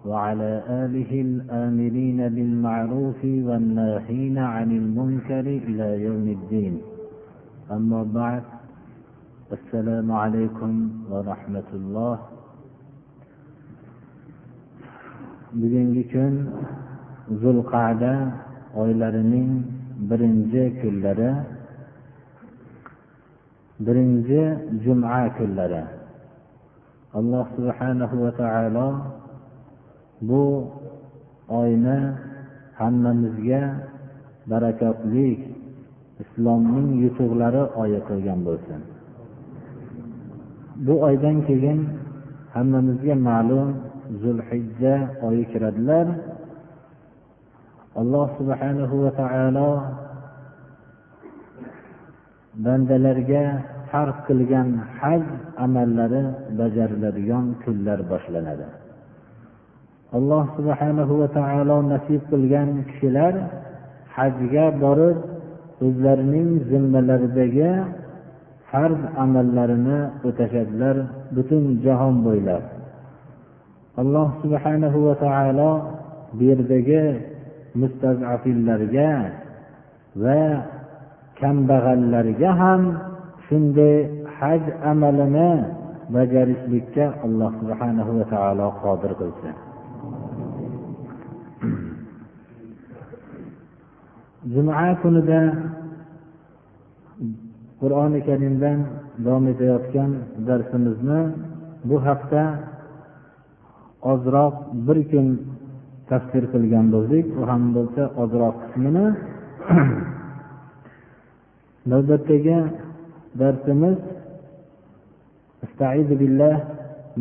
وعلى 0.04 0.62
آله 0.84 1.10
الآمرين 1.20 2.28
بالمعروف 2.28 3.24
والناهين 3.24 4.38
عن 4.38 4.70
المنكر 4.70 5.40
إلى 5.40 6.02
يوم 6.04 6.26
الدين 6.28 6.80
أما 7.70 8.02
بعد 8.02 8.42
السلام 9.52 10.12
عليكم 10.12 10.72
ورحمة 11.10 11.68
الله 11.74 12.18
bugungi 15.50 16.06
kun 16.14 16.34
zulqada 17.42 18.14
oylarining 18.78 19.66
birinchi 20.06 20.78
kunlari 20.78 21.30
birinchi 23.82 24.42
juma 24.86 25.26
kunlari 25.34 25.82
alloh 27.18 27.50
subhanahu 27.58 28.14
va 28.22 28.30
taolo 28.38 29.19
bu 30.28 30.42
oyni 31.60 31.98
hammamizga 32.80 33.62
barakotli 34.50 35.28
islomning 36.22 36.88
yutuqlari 37.02 37.62
oyi 37.82 38.00
qilgan 38.08 38.40
bo'lsin. 38.48 38.80
Bu 40.86 40.94
oydan 41.08 41.36
keyin 41.48 41.80
hammamizga 42.54 43.14
ma'lum 43.28 43.68
zulhijja 44.22 44.94
oyi 45.28 45.44
kiradilar. 45.52 46.06
Alloh 48.00 48.26
subhanahu 48.38 48.96
va 49.04 49.10
taolo 49.20 49.70
bandalarga 52.64 53.44
farq 53.90 54.18
qilgan 54.28 54.68
haj 54.98 55.22
amallari 55.64 56.22
bajariladigan 56.58 57.44
kunlar 57.62 57.98
boshlanadi. 58.12 58.66
Alloh 60.16 60.44
subhanahu 60.58 61.12
va 61.20 61.28
taolo 61.38 61.76
nasib 61.92 62.20
qilgan 62.30 62.68
kishilar 62.88 63.34
hajga 64.16 64.66
borib 64.82 65.18
o'zlarining 65.86 66.50
zimmalaridagi 66.70 67.70
farz 68.70 69.00
amallarini 69.24 70.00
o'tashadilar 70.28 70.96
butun 71.34 71.62
jahon 71.84 72.14
bo'ylab. 72.26 72.64
Alloh 74.02 74.28
subhanahu 74.42 74.98
va 75.06 75.14
taolo 75.24 75.70
bu 76.36 76.42
yerdagi 76.50 77.04
mustazafillarga 77.80 79.12
va 80.22 80.42
kambag'allarga 81.40 82.50
ham 82.60 82.82
shunday 83.46 83.96
haj 84.38 84.62
amalini 84.90 85.50
bajarishlikka 86.14 87.04
alloh 87.26 87.50
subhanahu 87.60 88.10
va 88.18 88.24
taolo 88.34 88.66
qodir 88.82 89.12
qilsin. 89.22 89.69
juma 94.53 94.87
kunida 95.01 95.41
qur'oni 97.81 98.19
karimdan 98.27 98.79
davom 99.25 99.45
etayotgan 99.53 100.11
darsimizni 100.47 101.21
bu 101.89 101.95
hafta 102.07 102.43
ozroq 104.11 104.55
bir 104.87 104.97
kun 105.11 105.27
tafsir 106.09 106.43
qilgan 106.53 106.85
bo'ldik 106.95 107.25
u 107.39 107.41
ham 107.49 107.63
bo'lsa 107.77 108.03
ozroq 108.23 108.55
qismini 108.63 109.05
navbatdagi 111.91 112.57
darsimiz 113.41 113.97
استعيذ 115.65 116.09
بالله 116.21 116.55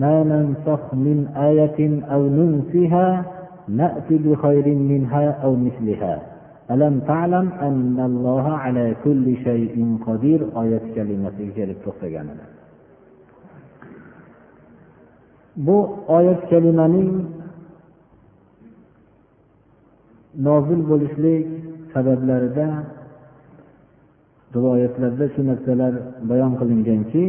ما 0.03 0.14
ننسخ 0.33 0.83
من 1.07 1.18
آية 1.48 1.79
أو 2.14 2.22
ننسها 2.38 3.07
نأتي 3.68 4.16
بخير 4.18 4.66
منها 4.74 5.24
أو 5.44 5.57
مثلها 5.66 6.28
alam 6.73 6.95
ta'lam 7.10 7.47
annalloha 7.67 8.53
ala 8.65 8.86
kulli 9.03 9.34
shay'in 9.45 9.89
qodir 10.05 10.39
oyat 10.62 10.86
kalimasiga 10.95 11.51
kelib 11.58 11.79
to'xtagan 11.86 12.27
edi 12.34 12.45
bu 15.65 15.77
oyat 16.17 16.41
kalimaning 16.51 17.12
nozil 20.47 20.82
bo'lishlik 20.91 21.45
sabablarida 21.93 22.67
rivoyatlarda 24.55 25.25
shu 25.34 25.41
narsalar 25.49 25.93
bayon 26.29 26.53
qilinganki 26.60 27.25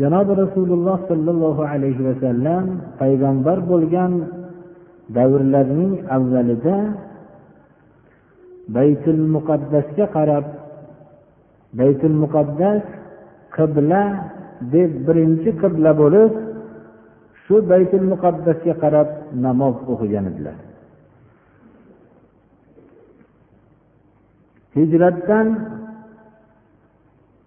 janobi 0.00 0.32
rasululloh 0.42 0.98
sollallohu 1.10 1.62
alayhi 1.72 2.02
vasallam 2.08 2.64
payg'ambar 3.00 3.58
bo'lgan 3.70 4.12
davrlarning 5.16 5.92
avvalida 6.16 6.76
baytul 8.76 9.22
muqaddasga 9.34 10.06
qarab 10.16 10.46
baytul 11.78 12.16
muqaddas 12.22 12.82
qibla 13.56 14.02
deb 14.72 14.90
birinchi 15.06 15.50
qibla 15.62 15.90
bo'lib 16.02 16.32
shu 17.42 17.54
baytul 17.72 18.06
muqaddasga 18.12 18.74
qarab 18.82 19.08
namoz 19.44 19.76
o'qigan 19.92 20.24
edilar. 20.30 20.56
Hijratdan 24.76 25.46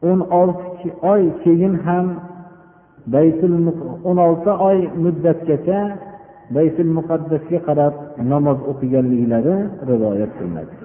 o'n 0.09 0.19
olti 0.41 0.88
oy 1.13 1.23
keyin 1.43 1.73
ham 1.86 2.07
baytul 3.15 3.53
o'n 4.09 4.17
olti 4.27 4.51
oy 4.69 4.79
muddatgacha 5.03 5.81
baytul 6.55 6.91
muqaddasga 6.97 7.59
qarab 7.67 7.93
namoz 8.31 8.59
o'qiganliklari 8.71 9.55
rivoyat 9.89 10.31
qilinadi. 10.38 10.82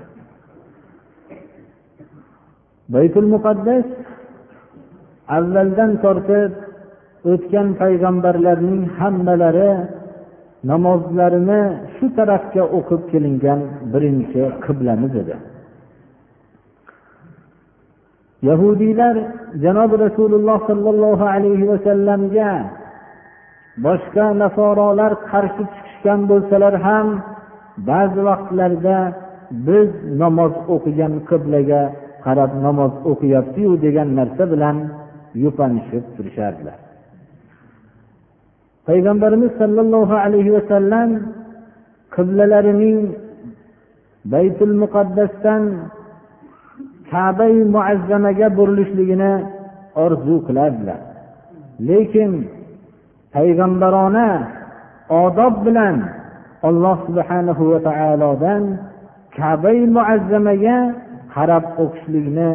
Baytul 2.94 3.26
muqaddas 3.34 3.86
avvaldan 5.36 5.92
tortib 6.04 6.52
o'tgan 7.32 7.68
payg'ambarlarning 7.80 8.82
hammalari 8.98 9.72
namozlarini 10.70 11.62
shu 11.96 12.06
tarafga 12.16 12.64
o'qib 12.78 13.02
kelingan 13.12 13.60
birinchi 13.92 14.42
qiblamiz 14.64 15.12
edi. 15.22 15.36
Yahudiylar 18.48 19.16
janobi 19.64 19.96
rasululloh 20.06 20.58
sollallohu 20.70 21.24
alayhi 21.34 21.64
vasallamga 21.72 22.50
boshqa 23.86 24.26
nasorolar 24.42 25.12
qarshi 25.30 25.64
chiqishgan 25.72 26.20
bo'lsalar 26.30 26.74
ham 26.86 27.08
ba'zi 27.90 28.20
vaqtlarda 28.28 28.98
biz 29.66 29.88
namoz 30.22 30.54
o'qigan 30.74 31.14
qiblaga 31.30 31.82
qarab 32.24 32.52
namoz 32.66 32.92
o'qiyaptiyu 33.10 33.72
degan 33.84 34.08
narsa 34.18 34.44
bilan 34.52 34.76
yupanishib 35.44 36.04
turishardilar. 36.16 36.78
Payg'ambarimiz 38.88 39.52
sollallohu 39.60 40.14
alayhi 40.24 40.54
vasallam 40.56 41.10
qiblalarining 42.14 42.98
baytul 44.32 44.74
muqaddasdan 44.82 45.62
kabai 47.12 47.54
muazzamaga 47.74 48.48
burilishligini 48.58 49.32
orzu 50.04 50.36
qilardilar. 50.46 51.00
Lekin 51.88 52.32
payg'ambarona 53.34 54.28
odob 55.22 55.54
bilan 55.66 55.96
alloh 56.68 56.96
subhanahu 57.08 57.62
va 57.72 57.78
taolodan 57.88 58.62
kabai 59.38 59.78
muazzamaga 59.96 60.78
qarab 61.38 61.64
o'qishlikni 61.82 62.48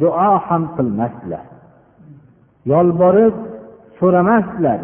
duo 0.00 0.30
ham 0.46 0.62
qilmasdilar. 0.76 1.44
Yolborib 2.72 3.34
so'ramasdilar 3.98 4.80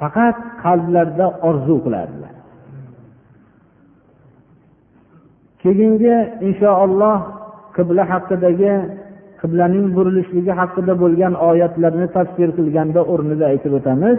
faqat 0.00 0.36
qalblarida 0.64 1.26
orzu 1.48 1.76
qilardilar. 1.84 2.34
Keyingi 5.62 6.16
inshaalloh 6.48 7.18
qibla 7.76 8.02
haqidagi 8.12 8.74
qiblaning 9.40 9.86
burilishligi 9.96 10.52
haqida 10.60 10.92
bo'lgan 11.02 11.34
oyatlarni 11.50 12.06
tafsir 12.16 12.48
qilganda 12.58 13.00
o'rnida 13.12 13.44
aytib 13.52 13.72
o'tamiz. 13.78 14.18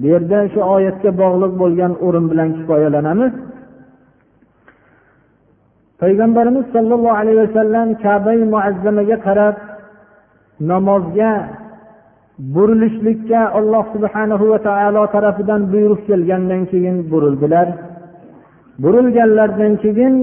Bu 0.00 0.06
yerda 0.12 0.38
shu 0.52 0.60
oyatga 0.76 1.10
bog'liq 1.22 1.52
bo'lgan 1.62 1.92
o'rin 2.06 2.26
bilan 2.30 2.48
kifoyalanamiz. 2.58 3.32
Payg'ambarimiz 6.04 6.66
sollallohu 6.74 7.16
alayhi 7.20 7.40
vasallam 7.44 7.88
kabai 8.04 8.40
muazzamaga 8.52 9.16
qarab 9.26 9.56
namozga 10.70 11.32
burilishlikka 12.54 13.40
alloh 13.58 13.84
subhanahu 13.94 14.44
va 14.52 14.58
taolo 14.68 15.02
tarafidan 15.14 15.60
buyruq 15.72 16.00
kelgandan 16.08 16.62
keyin 16.72 16.96
burildilar. 17.10 17.68
Burilganlaridan 18.82 19.72
keyin 19.84 20.14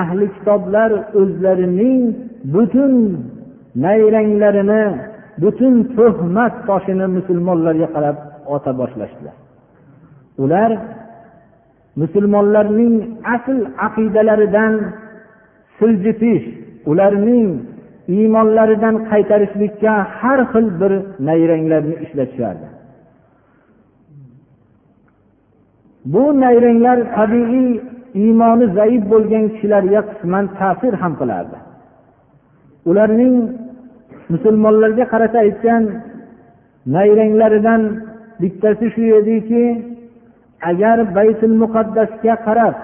ahli 0.00 0.26
kitoblar 0.36 0.90
o'zlarining 1.20 2.02
butun 2.54 2.92
nayranglarini 3.84 4.82
butun 5.42 5.74
tuhmat 5.96 6.54
toshini 6.68 7.06
musulmonlarga 7.16 7.88
qarab 7.94 8.16
ota 8.54 8.70
boshlashdilar. 8.80 9.36
Ular 10.42 10.70
musulmonlarning 12.00 12.94
asl 13.34 13.58
aqidalaridan 13.86 14.72
siljitish 15.78 16.46
ularning 16.90 17.48
iymonlaridan 18.16 18.96
qaytarishlikka 19.10 19.94
har 20.20 20.40
xil 20.52 20.66
bir 20.80 20.92
nayranglarni 21.28 21.94
ishlatishardi 22.04 22.68
bu 26.12 26.40
nayranglar 26.40 26.98
tabiiy 27.16 27.80
iymoni 28.22 28.66
zaif 28.78 29.02
bo'lgan 29.12 29.44
kishilarga 29.52 30.00
qisman 30.10 30.44
ta'sir 30.58 30.92
ham 31.02 31.12
qilardi. 31.20 31.58
Ularning 32.90 33.34
musulmonlarga 34.32 35.04
qarata 35.12 35.38
aytgan 35.46 35.82
nayranglaridan 36.94 37.82
bittasi 38.40 38.86
shu 38.94 39.04
ediki 39.20 39.64
agar 40.70 40.98
baytul 41.16 41.54
muqaddasga 41.62 42.34
qarab 42.46 42.76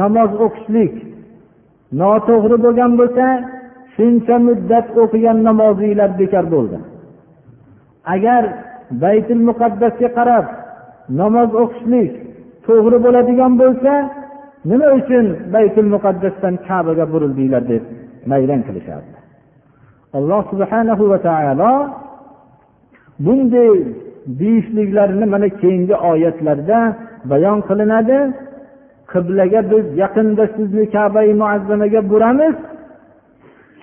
namoz 0.00 0.30
o'qishlik 0.44 0.94
noto'g'ri 2.00 2.56
bo'lgan 2.64 2.92
bo'lsa 3.00 3.26
shuncha 3.94 4.36
muddat 4.48 4.86
o'qigan 5.02 5.38
namozinglar 5.48 6.10
bekor 6.20 6.44
bo'ldi. 6.54 6.78
Agar 8.14 8.42
baytul 9.02 9.42
muqaddasga 9.48 10.08
qarab 10.18 10.46
namoz 11.20 11.50
o'qishlik 11.62 12.12
to'g'ri 12.66 12.98
bo'ladigan 13.04 13.52
bo'lsa 13.62 13.92
nima 14.70 14.88
uchun 14.98 15.26
baytul 15.54 15.88
muqaddasdan 15.94 16.54
kabaga 16.68 17.04
burildinglar 17.12 17.62
deb 17.72 17.82
nayrang 18.30 18.62
qilishardi. 18.68 19.16
Alloh 20.18 20.42
subhanahu 20.52 21.04
va 21.12 21.18
taolo 21.28 21.72
bunday 23.24 23.70
deyishliklarini 24.40 25.26
mana 25.34 25.48
keyingi 25.60 25.96
oyatlarda 26.10 26.78
bayon 27.30 27.58
qilinadi. 27.68 28.18
Qiblaga 29.16 29.60
biz 29.72 29.84
yaqinda 30.02 30.44
sizni 30.56 30.84
kabai 30.94 31.30
muazzamaga 31.42 32.00
buramiz. 32.10 32.56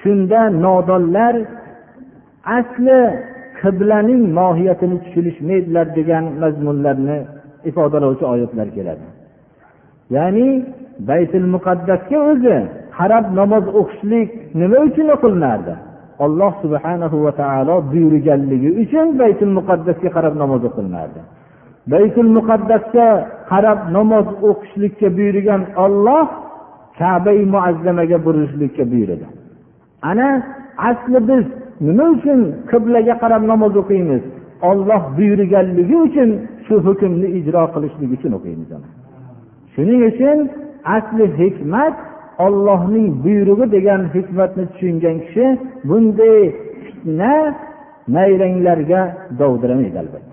Shunda 0.01 0.39
nodonlar 0.65 1.35
asli 2.57 2.99
qiblaning 3.61 4.21
mohiyatini 4.39 4.97
tushunishmaydilar 5.03 5.87
degan 5.97 6.25
mazmunlarni 6.41 7.17
ifodalovchi 7.69 8.25
oyatlar 8.33 8.67
keladi. 8.77 9.05
Ya'ni 10.15 10.47
baytul 11.09 11.47
muqaddasga 11.55 12.17
o'zi 12.31 12.57
qarab 12.97 13.25
namoz 13.39 13.65
o'qishlik 13.79 14.29
nima 14.61 14.77
uchun 14.87 15.07
o'qilinardi? 15.15 15.73
Alloh 16.25 16.53
subhanahu 16.63 17.17
va 17.25 17.31
taolo 17.41 17.75
buyurganligi 17.91 18.69
uchun 18.83 19.07
baytul 19.21 19.51
muqaddasga 19.57 20.09
qarab 20.15 20.33
namoz 20.43 20.61
o'qilinardi. 20.69 21.21
Baytul 21.91 22.29
muqaddasga 22.37 23.07
qarab 23.51 23.79
namoz 23.97 24.27
o'qishlikka 24.49 25.07
buyurgan 25.17 25.61
olloh 25.83 26.27
kabai 26.99 27.41
muazzamaga 27.53 28.17
burilishlikka 28.25 28.83
buyurdi 28.91 29.25
ana 30.09 30.27
asli 30.89 31.19
biz 31.29 31.45
nima 31.87 32.05
uchun 32.15 32.39
qiblaga 32.71 33.13
qarab 33.23 33.43
namoz 33.51 33.73
o'qiymiz? 33.81 34.23
Olloh 34.69 35.01
buyurganligi 35.17 35.95
uchun 36.07 36.29
shu 36.65 36.75
hukmni 36.87 37.27
ijro 37.39 37.63
qilishlik 37.73 38.09
uchun 38.17 38.31
o'qiymiz 38.37 38.69
shuning 39.73 40.01
uchun 40.11 40.37
asli 40.95 41.25
hikmat 41.39 41.95
ollohning 42.45 43.07
buyrug'i 43.23 43.65
degan 43.75 44.01
hikmatni 44.15 44.63
tushungan 44.71 45.17
kishi 45.25 45.45
bunday 45.89 46.41
fitna 46.83 47.33
nayranglarga 48.15 49.01
dovdiramaydi 49.39 49.97
albatta. 50.03 50.32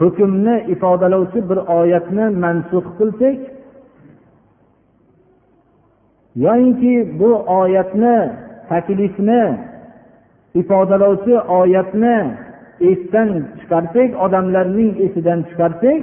hukmni 0.00 0.56
ifodalovchi 0.74 1.40
bir 1.48 1.58
oyatni 1.78 2.24
mansux 2.44 2.86
qilsak 2.98 3.38
yoyinki 6.44 6.94
bu 7.20 7.30
oyatni 7.60 8.16
taklifni 8.68 9.42
ifodalovchi 10.60 11.34
oyatni 11.60 12.16
esdan 12.90 13.30
chiqarsak 13.58 14.10
odamlarning 14.24 14.92
esidan 15.06 15.40
chiqarsak 15.48 16.02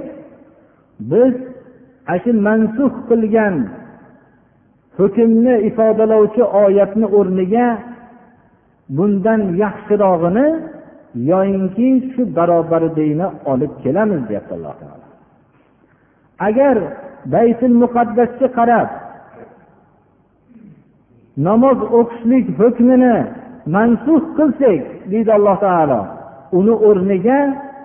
biz 1.10 1.34
ana 2.08 2.18
shu 2.22 2.32
mansux 2.46 2.94
qilgan 3.08 3.54
hukmni 4.98 5.54
ifodalovchi 5.68 6.42
oyatni 6.64 7.06
o'rniga 7.18 7.68
bundan 8.96 9.40
yaxshirog'ini 9.64 10.46
yoyinki 11.30 11.88
shu 12.12 12.22
barobaridagini 12.36 13.26
olib 13.52 13.72
kelamiz 13.82 14.22
deyapti 14.28 14.52
alloh 14.56 14.74
taolo. 14.80 15.06
Agar 16.48 16.76
baytul 17.34 17.74
muqaddasga 17.82 18.48
qarab 18.58 18.88
namoz 21.46 21.78
o'qishlik 21.98 22.46
hukmini 22.58 23.16
mansux 23.76 24.24
qilsak 24.38 24.82
deydi 25.12 25.30
alloh 25.38 25.56
taolo 25.66 26.00
uni 26.58 26.74
o'rniga 26.88 27.38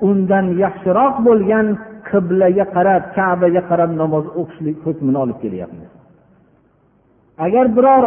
undan 0.08 0.46
yaxshiroq 0.64 1.16
bo'lgan 1.28 1.68
qiblaga 2.10 2.66
qarab 2.76 3.04
kabaga 3.18 3.62
qarab 3.70 3.92
namoz 4.02 4.26
o'qishlik 4.40 4.78
hukmini 4.86 5.18
olib 5.24 5.38
kelyapmiz. 5.44 5.92
Agar 7.46 7.66
biror 7.78 8.04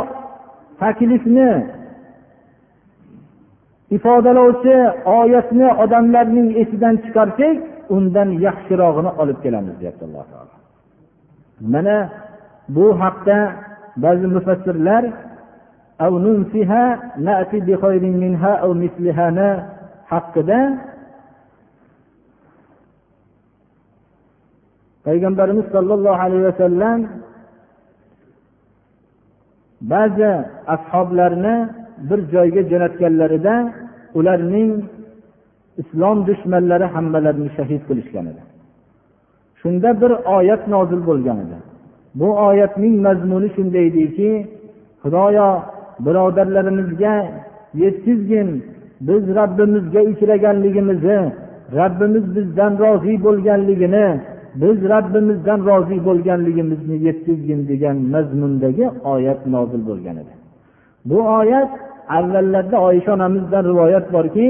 taklifni 0.83 1.51
ifodalovchi 3.97 4.77
oyatni 5.19 5.69
odamlarning 5.83 6.49
esidan 6.63 6.95
chiqarsak 7.05 7.57
undan 7.97 8.29
yaxshirog'ini 8.47 9.11
olib 9.23 9.39
kelamiz 9.45 9.75
deyapti 9.81 10.03
alloh 10.09 10.25
taolo. 10.33 10.55
Mana 11.73 11.97
bu 12.77 12.87
haqda 13.03 13.39
ba'zi 14.05 14.27
mufassirlar 14.37 15.05
haqida 20.13 20.61
payg'ambarimiz 25.07 25.67
sollallohu 25.75 26.21
alayhi 26.27 26.45
vasallam 26.51 27.01
ba'zi 29.93 30.31
ashoblarni 30.75 31.57
bir 32.09 32.21
joyga 32.35 32.63
jo'natganlarida 32.71 33.55
ularning 34.19 34.71
islom 35.83 36.19
dushmanlari 36.29 36.87
hammalarini 36.95 37.51
shahid 37.57 37.83
qilishgan 37.89 38.27
edi. 38.33 38.43
Shunda 39.61 39.91
bir 40.03 40.13
oyat 40.37 40.63
nozil 40.75 41.01
bo'lgan 41.09 41.39
edi. 41.45 41.59
Bu 42.21 42.29
oyatning 42.49 42.95
mazmuni 43.07 43.49
shunday 43.57 43.87
ediki 43.91 44.31
xudoyo 45.03 45.49
birodarlarimizga 46.05 47.15
yetkazgin 47.83 48.49
biz 49.09 49.23
rabbimizga 49.39 50.01
uchraganligimizni 50.11 51.21
rabbimiz 51.79 52.25
bizdan 52.37 52.73
rozi 52.83 53.15
bo'lganligini 53.27 54.07
biz 54.63 54.77
rabbimizdan 54.95 55.61
rozi 55.69 55.97
bo'lganligimizni 56.09 56.97
yetkazgin 57.09 57.61
degan 57.71 57.97
mazmundagi 58.15 58.87
oyat 59.15 59.41
nozil 59.55 59.83
bo'lgan 59.89 60.17
edi. 60.23 60.33
Bu 61.05 61.19
oyat 61.39 61.71
avvallarda 62.19 62.77
oysha 62.89 63.11
onamizdan 63.17 63.65
rivoyat 63.71 64.07
borki 64.17 64.47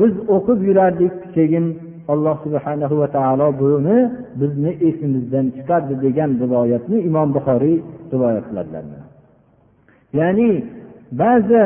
biz 0.00 0.12
o'qib 0.36 0.58
yurardik. 0.68 1.14
Keyin 1.36 1.66
alloh 2.12 2.36
subhana 2.44 2.86
va 3.00 3.08
taolo 3.16 3.48
buni 3.62 3.98
bizni 4.40 4.72
esimizdan 4.88 5.46
chiqardi 5.56 5.94
degan 6.04 6.30
rivoyatni 6.42 6.98
imom 7.08 7.28
buxoriy 7.36 7.76
rivoyat 8.12 8.44
qiladilar 8.48 8.82
ya'ni 10.18 10.50
ba'zi 11.22 11.64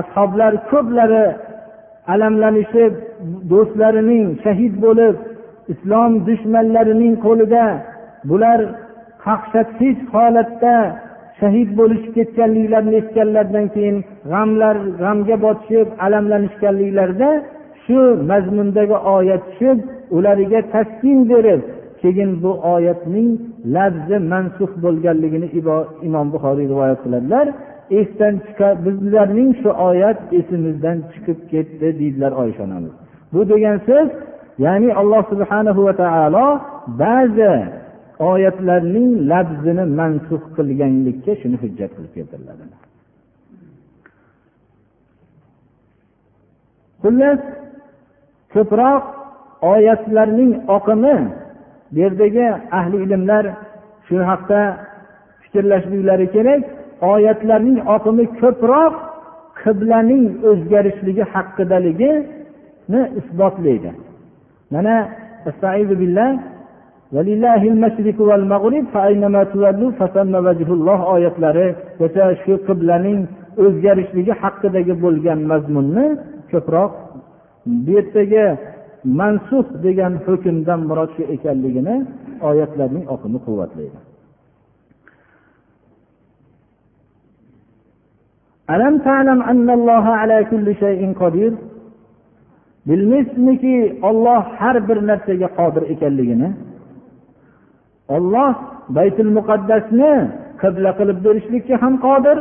ashoblar 0.00 0.52
ko'plari 0.70 1.26
alamlanishib 2.14 2.92
do'stlarining 3.52 4.26
shahid 4.44 4.74
bo'lib 4.84 5.16
islom 5.72 6.12
dushmanlarining 6.28 7.14
qo'lida 7.26 7.64
bular 8.30 8.60
qaqshatqich 9.24 10.00
holatda 10.14 10.76
shahid 11.40 11.70
bo'lishib 11.78 12.12
ketganliklarini 12.18 12.96
eshitganlaridan 13.00 13.66
keyin 13.74 13.96
g'amlar 14.32 14.76
g'amga 15.02 15.36
botishib 15.44 15.88
alamlanishganliklarida 16.06 17.30
shu 17.84 18.00
mazmundagi 18.30 18.96
oyat 19.16 19.42
tushib 19.48 19.78
ularga 20.16 20.60
taskin 20.74 21.18
berib 21.32 21.62
keyin 22.04 22.30
bu 22.42 22.52
oyatning 22.74 23.28
labzi 23.76 24.16
mansux 24.32 24.72
bo'lganligini 24.84 25.48
imom 26.08 26.26
buxoriy 26.34 26.66
rivoyat 26.72 27.00
qiladilar. 27.04 27.46
Esdan 28.00 28.34
chiqar 28.46 28.74
bizlarning 28.86 29.50
shu 29.60 29.70
oyat 29.88 30.18
esimizdan 30.38 30.98
chiqib 31.12 31.38
ketdi 31.52 31.86
deydilar 32.00 32.32
oysha 32.42 32.62
onamiz. 32.66 32.92
Bu 33.32 33.40
degan 33.52 33.76
so'z 33.88 34.08
ya'ni 34.64 34.90
alloh 35.00 35.22
subhanahu 35.32 35.80
va 35.86 35.94
taolo 36.02 36.46
ba'zi 37.02 37.54
oyatlarning 38.18 39.28
labzini 39.30 39.84
mansuf 39.98 40.42
qilganlikka 40.56 41.32
shuni 41.40 41.56
hujjat 41.62 41.90
qilib 41.96 42.12
keltiriladi. 42.16 42.64
Xullas 47.02 47.40
ko'proq 48.54 49.04
oyatlarning 49.72 50.52
oqimi 50.76 51.16
bu 51.92 51.98
yerdagi 52.04 52.46
ahli 52.78 52.96
ilmlar 53.04 53.44
shu 54.06 54.16
haqda 54.30 54.60
fikrlashliklari 55.42 56.26
kerak 56.36 56.62
oyatlarning 57.12 57.78
oqimi 57.94 58.24
ko'proq 58.40 58.94
qiblaning 59.62 60.24
o'zgarishligi 60.50 61.24
haqidaligini 61.34 63.00
isbotlaydi. 63.20 63.90
Mana 64.74 64.96
billah 66.02 66.30
o'sha 72.03 72.25
shu 72.43 72.53
qiblaning 72.67 73.19
o'zgarishligi 73.63 74.33
haqidagi 74.41 74.93
bo'lgan 75.03 75.39
mazmunni 75.51 76.05
ko'proq 76.51 76.91
bu 77.85 77.91
yerdagi 77.97 78.45
mansuf 79.19 79.67
degan 79.85 80.13
hukmdan 80.25 80.79
murod 80.89 81.09
shu 81.15 81.23
ekanligini 81.35 81.95
oyatlarning 82.49 83.05
oqimi 83.15 83.39
quvvatlaydi 83.47 83.99
ألم 88.75 88.95
تعلم 89.07 89.39
أن 89.51 89.67
الله 89.77 90.05
على 90.21 90.37
كل 90.51 90.67
شيء 90.83 91.01
قدير 91.21 91.53
bilmaysizmiki 92.87 93.99
olloh 94.09 94.43
har 94.59 94.77
bir 94.87 94.97
narsaga 95.09 95.47
qodir 95.59 95.83
ekanligini 95.93 96.49
olloh 98.08 98.54
baytul 98.96 99.30
muqaddasni 99.38 100.14
qibla 100.62 100.90
qilib 100.98 101.18
berishlikka 101.26 101.74
ham 101.82 101.94
qodir 102.06 102.38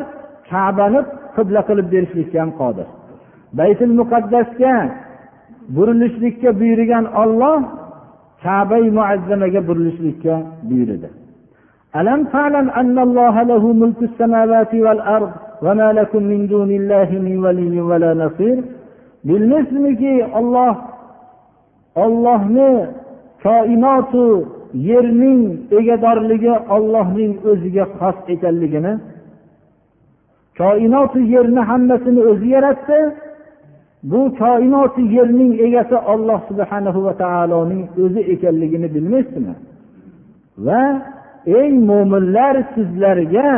kabani 0.49 1.02
qibla 1.36 1.62
qilib 1.67 1.88
berishlikka 1.93 2.38
ham 2.43 2.52
qodir. 2.62 2.88
Baytul 3.60 3.93
muqaddasga 3.99 4.73
burilishlikka 5.76 6.49
buyurgan 6.60 7.06
olloh 7.23 7.60
kabai 8.43 8.86
muazzamaga 8.97 9.62
burilishlikka 9.67 10.34
buyurdi. 10.69 11.10
Alam 11.99 12.19
ta'lam 12.34 12.67
annalloha 12.82 13.41
lahu 13.52 13.67
mulku 13.82 14.06
samawati 14.19 14.78
val 14.86 15.02
ard 15.15 15.32
va 15.65 15.71
ma 15.80 15.89
lakum 15.99 16.23
min 16.32 16.41
dunillahi 16.54 17.15
min 17.28 17.36
valiyyin 17.45 17.86
va 17.89 17.97
nasir. 18.23 18.58
Bilmaysizmiki 19.28 20.13
olloh 20.39 20.76
ollohni 22.04 22.71
koinotu 23.43 24.26
yerning 24.74 25.42
egadorligi 25.80 26.54
ollohning 26.76 27.34
o'ziga 27.52 27.86
xos 27.98 28.18
ekanligini 28.34 28.94
koinotu 30.60 31.20
yerni 31.34 31.62
hammasini 31.70 32.22
o'zi 32.32 32.48
yaratdi. 32.56 33.00
Bu 34.12 34.22
koinoti 34.42 35.02
yerning 35.16 35.52
egasi 35.66 35.98
olloh 36.14 36.40
subhanahu 36.50 37.00
va 37.06 37.14
taoloning 37.24 37.84
o'zi 38.04 38.22
ekanligini 38.34 38.88
bilmaysizmi? 38.96 39.56
Va 40.66 40.84
ey 41.60 41.70
mo'minlar 41.90 42.56
sizlarga 42.76 43.50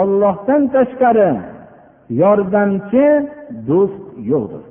ollohdan 0.00 0.62
tashqari 0.74 1.30
yordamchi 2.22 3.06
do'st 3.68 4.04
yo'qdir. 4.32 4.62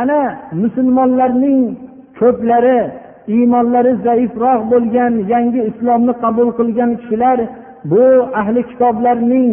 Ana 0.00 0.20
musulmonlarning 0.62 1.60
ko'plari 2.20 2.78
iymonlari 3.34 3.92
zaifroq 4.06 4.60
bo'lgan 4.72 5.12
yangi 5.32 5.60
islomni 5.70 6.12
qabul 6.22 6.48
qilgan 6.58 6.90
kishilar 7.00 7.38
bu 7.90 8.04
ahli 8.40 8.60
kitoblarning 8.70 9.50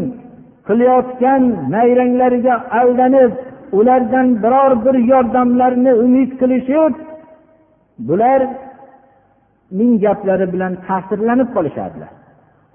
qilayotgan 0.67 1.43
nayranglariga 1.73 2.55
aldanib 2.79 3.31
ulardan 3.77 4.27
biror 4.43 4.71
bir 4.85 4.95
yordamlarni 5.11 5.91
umid 6.05 6.31
qilishib 6.41 6.93
bularning 8.07 9.93
gaplari 10.05 10.45
bilan 10.53 10.73
ta'sirlanib 10.87 11.49
qolishadilar 11.55 12.11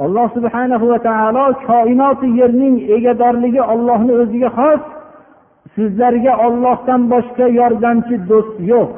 alloh 0.05 0.27
subhanahu 0.37 0.85
va 0.93 0.99
taolo 1.09 1.45
koinoti 1.69 2.29
yerning 2.41 2.77
egadorligi 2.97 3.63
ollohni 3.73 4.13
o'ziga 4.23 4.51
xos 4.59 4.83
sizlarga 5.75 6.33
ollohdan 6.47 7.01
boshqa 7.13 7.47
yordamchi 7.61 8.15
do'st 8.31 8.57
yo'q. 8.73 8.93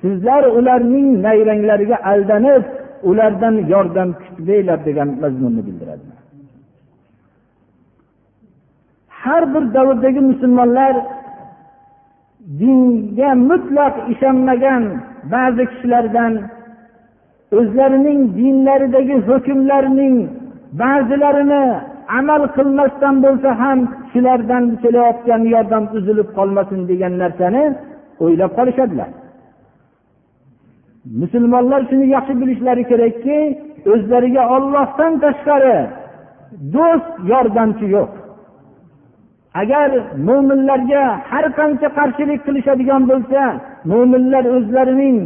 Sizlar 0.00 0.42
ularning 0.58 1.08
nayranglariga 1.26 1.96
aldanib 2.12 2.64
ulardan 3.10 3.54
yordam 3.72 4.08
kutmanglar 4.22 4.78
degan 4.86 5.08
mazmunni 5.22 5.62
bildiradi. 5.66 6.06
Har 9.22 9.42
bir 9.54 9.64
davrdagi 9.74 10.20
musulmonlar 10.30 10.94
dinga 12.60 13.30
mutlaq 13.50 13.94
ishonmagan 14.12 14.82
ba'zi 15.32 15.64
kishilardan 15.70 16.32
o'zlarining 17.58 18.20
dinlaridagi 18.38 19.16
hukmlarning 19.28 20.16
ba'zilarini 20.82 21.64
amal 22.18 22.42
qilmasdan 22.56 23.14
bo'lsa 23.24 23.50
ham 23.62 23.78
shulardan 24.10 24.64
kelayotgan 24.82 25.42
yordam 25.54 25.84
uzilib 25.96 26.28
qolmasin 26.38 26.80
degan 26.90 27.12
narsani 27.22 27.64
o'ylab 28.24 28.52
qolishadilar. 28.58 29.10
Musulmonlar 31.04 31.80
shuni 31.90 32.06
yaxshi 32.16 32.34
bilishlari 32.40 32.84
kerakki 32.90 33.38
o'zlariga 33.92 34.42
ollohdan 34.56 35.12
tashqari 35.24 35.76
do'st 36.74 37.08
yordamchi 37.32 37.86
yo'q. 37.96 38.10
Agar 39.62 39.88
mo'minlarga 40.28 41.04
har 41.30 41.44
qancha 41.58 41.88
qarshilik 41.98 42.40
qilishadigan 42.46 43.02
bo'lsa 43.10 43.42
mo'minlar 43.92 44.44
o'zlarining 44.56 45.16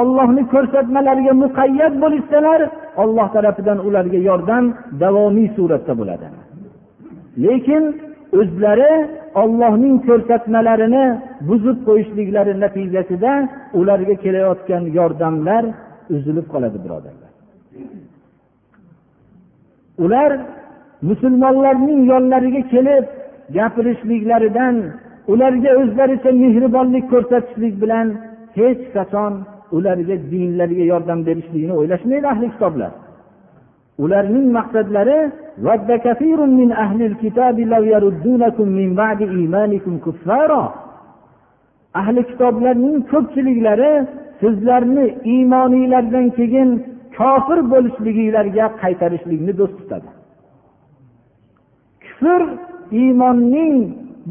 ollohni 0.00 0.42
ko'rsatmalariga 0.54 1.32
muqayyat 1.44 1.94
bo'lishsalar 2.02 2.60
olloh 3.02 3.28
tarafidan 3.36 3.78
ularga 3.88 4.18
yordam 4.28 4.64
davomiy 5.02 5.48
suratda 5.56 5.92
bo'ladi. 6.00 6.26
Lekin 7.44 7.82
o'zlari 8.40 8.92
ollohning 9.42 9.96
ko'rsatmalarini 10.08 11.04
buzib 11.48 11.78
qo'yishliklari 11.88 12.52
natijasida 12.64 13.32
ularga 13.80 14.14
kelayotgan 14.24 14.82
yordamlar 14.98 15.64
uzilib 16.14 16.46
qoladi 16.52 16.78
birodarlar. 16.84 17.32
Ular 20.04 20.30
musulmonlarning 21.08 22.00
yonlariga 22.12 22.62
kelib 22.74 23.04
gapirishliklaridan 23.56 24.74
ularga 25.32 25.70
o'zlaricha 25.80 26.30
mehribonlik 26.42 27.04
ko'rsatishlik 27.12 27.74
bilan 27.82 28.06
hech 28.58 28.82
qachon 28.96 29.32
ularga 29.76 30.16
dinlariga 30.32 30.84
yordam 30.92 31.20
berishligini 31.28 31.74
o'ylashmaydi 31.80 32.26
ahli 32.34 32.46
kitoblar. 32.54 32.92
Ularning 34.04 34.46
maqsadlari 34.58 35.18
ود 35.64 35.92
كثير 35.92 36.46
من 36.46 36.72
أهل 36.72 37.02
الكتاب 37.02 37.60
لو 37.60 37.82
يردونكم 37.82 38.68
من 38.68 38.94
بعد 38.94 39.22
إيمانكم 39.22 39.98
كفارا 39.98 40.74
أهل 41.96 42.16
ahli 42.18 42.26
kitoblarning 42.26 43.06
ko'pchiliklari 43.10 44.06
sizlarni 44.40 45.06
iymoninglardan 45.24 46.26
keyin 46.38 46.70
kofir 47.16 47.58
bo'lishliginglarga 47.72 48.66
qaytarishlikni 48.82 49.52
do'st 49.60 49.76
tutadi. 49.80 50.08
kufr 52.04 52.42
iymonning 53.00 53.74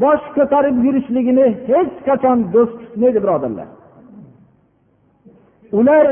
bosh 0.02 0.26
ko'tarib 0.36 0.76
yurishligini 0.86 1.46
hech 1.68 1.94
qachon 2.08 2.38
do'st 2.54 2.76
tutmaydi 2.82 3.18
birodarlar 3.24 3.68
ular 5.78 6.06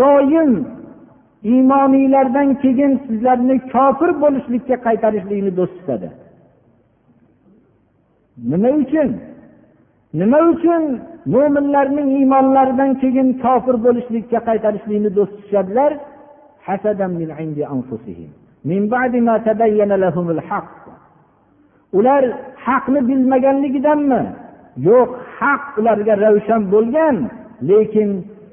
doim 0.00 0.50
iymoniylardan 1.42 2.54
keyin 2.62 2.92
sizlarni 3.06 3.56
kofir 3.72 4.10
bo'lishlikka 4.22 4.76
qaytarishlikni 4.86 5.52
do'st 5.56 5.74
tutadi. 5.78 6.08
Nima 8.50 8.70
uchun? 8.82 9.10
Nima 10.20 10.38
uchun 10.52 10.82
mo'minlarning 11.34 12.08
iymonlaridan 12.18 12.90
keyin 13.02 13.28
kofir 13.44 13.76
bo'lishlikka 13.84 14.38
qaytarishlikni 14.48 15.10
do'st 15.18 15.32
tutishadilar? 15.36 15.92
Ular 21.98 22.22
haqni 22.66 23.00
bilmaganligidanmi? 23.08 24.22
Yo'q 24.88 25.10
haq 25.38 25.62
ularga 25.78 26.14
ravshan 26.24 26.62
bo'lgan 26.74 27.16
lekin 27.70 28.08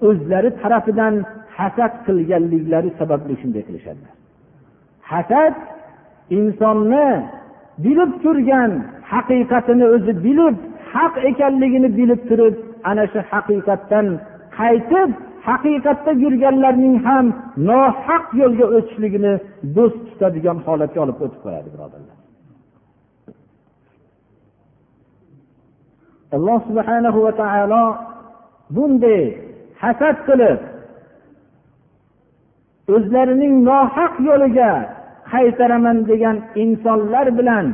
o'zlari 0.07 0.49
tarafidan 0.61 1.13
hasad 1.57 1.93
qilganliklari 2.05 2.89
sababli 2.99 3.33
shunday 3.41 3.63
qilishadilar 3.67 4.13
hasad 5.11 5.55
insonni 6.37 7.07
bilib 7.85 8.11
turgan 8.23 8.71
haqiqatini 9.11 9.85
o'zi 9.95 10.13
bilib 10.25 10.55
haq 10.93 11.13
ekanligini 11.29 11.89
bilib 11.99 12.21
turib 12.29 12.55
ana 12.89 13.03
shu 13.11 13.19
haqiqatdan 13.31 14.07
qaytib 14.59 15.09
haqiqatda 15.47 16.11
yurganlarning 16.23 16.95
ham 17.07 17.25
nohaq 17.69 18.25
yo'lga 18.41 18.65
o'tishligini 18.75 19.33
do'st 19.75 19.99
tutadigan 20.09 20.57
holatga 20.65 20.99
olib 21.05 21.17
o'tib 21.25 21.39
qo'yadi 21.45 21.69
birodarlar. 21.73 22.17
Alloh 26.35 26.59
subhanahu 26.69 27.19
va 27.25 27.33
taolo 27.41 27.83
bunday 28.75 29.23
hasad 29.83 30.17
qilib 30.27 30.59
o'zlarining 32.91 33.53
nohaq 33.69 34.13
yo'liga 34.27 34.71
qaytaraman 35.31 35.97
degan 36.09 36.37
insonlar 36.63 37.27
bilan 37.39 37.65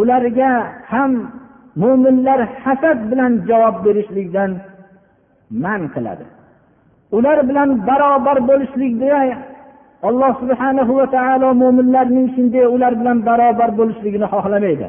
ularga 0.00 0.52
ham 0.92 1.12
mo'minlar 1.82 2.40
hasad 2.62 2.98
bilan 3.10 3.32
javob 3.48 3.76
berishlikdan 3.84 4.50
man 5.62 5.80
qiladi. 5.94 6.24
Ular 7.16 7.38
bilan 7.48 7.68
barobar 7.88 8.38
bo'lishlikda 8.48 9.20
alloh 10.08 10.32
subhanahu 10.42 10.92
va 10.98 11.06
taolo 11.16 11.48
mo'minlarning 11.62 12.26
shunday 12.34 12.64
ular 12.74 12.92
bilan 13.00 13.18
barobar 13.28 13.70
bo'lishligini 13.78 14.26
xohlamaydi. 14.34 14.88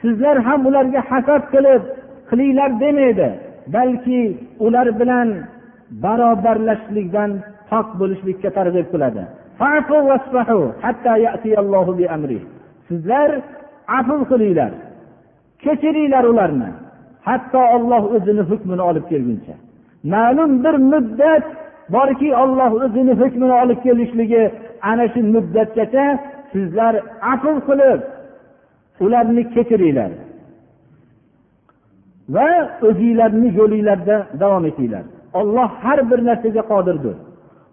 Sizlar 0.00 0.36
ham 0.46 0.60
ularga 0.68 1.00
hasad 1.10 1.42
qilib 1.54 1.82
qilinglar 2.30 2.70
demaydi 2.82 3.28
balki 3.74 4.20
ular 4.66 4.86
bilan 5.00 5.28
barobarlashlikdan 6.04 7.30
pok 7.70 7.86
bo'lishlikka 8.00 8.50
targ'ib 8.58 8.86
qiladi. 8.92 9.22
Sizlar 12.88 13.30
afv 13.98 14.20
qilinglar. 14.30 14.72
Kechiringlar 15.64 16.24
ularni. 16.32 16.70
Hatto 17.28 17.62
olloh 17.76 18.02
o'zini 18.16 18.42
hukmini 18.50 18.82
olib 18.90 19.04
kelguncha. 19.12 19.54
Ma'lum 20.12 20.50
bir 20.64 20.74
muddat 20.92 21.44
borki 21.94 22.28
olloh 22.42 22.72
o'zini 22.84 23.14
hukmini 23.20 23.54
olib 23.62 23.78
kelishligi 23.86 24.42
ana 24.90 25.04
shu 25.12 25.20
muddatgacha 25.34 26.06
sizlar 26.52 26.94
afv 27.32 27.56
qilib 27.68 28.00
ularni 29.04 29.42
kechiringlar 29.54 30.10
va 32.34 32.48
o'zinglarni 32.88 33.48
yo'linglarda 33.58 34.16
davom 34.42 34.64
etinglar. 34.70 35.04
Olloh 35.38 35.70
har 35.84 35.98
bir 36.10 36.20
narsaga 36.28 36.62
qodirdir. 36.72 37.16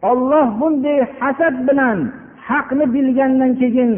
Olloh 0.10 0.48
bunday 0.62 1.00
hasad 1.20 1.56
bilan 1.68 2.00
haqni 2.50 2.86
bilgandan 2.96 3.52
keyin 3.62 3.92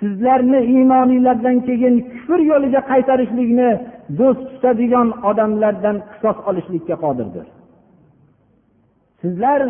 sizlarni 0.00 0.60
iymoninglardan 0.72 1.56
keyin 1.68 1.94
kufr 2.12 2.40
yo'liga 2.50 2.80
qaytarishlikni 2.90 3.70
do'st 4.18 4.42
tutadigan 4.50 5.08
odamlardan 5.28 5.96
qisos 6.10 6.38
olishlikka 6.48 6.96
qodirdir. 7.04 7.46
Sizlar 9.22 9.60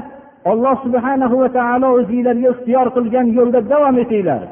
olloh 0.51 0.77
subhana 0.85 1.27
va 1.41 1.49
taolo 1.59 1.89
o'zinglarga 1.99 2.49
ixtiyor 2.55 2.87
qilgan 2.97 3.27
yo'lda 3.39 3.61
davom 3.73 3.97
etinglar. 4.05 4.43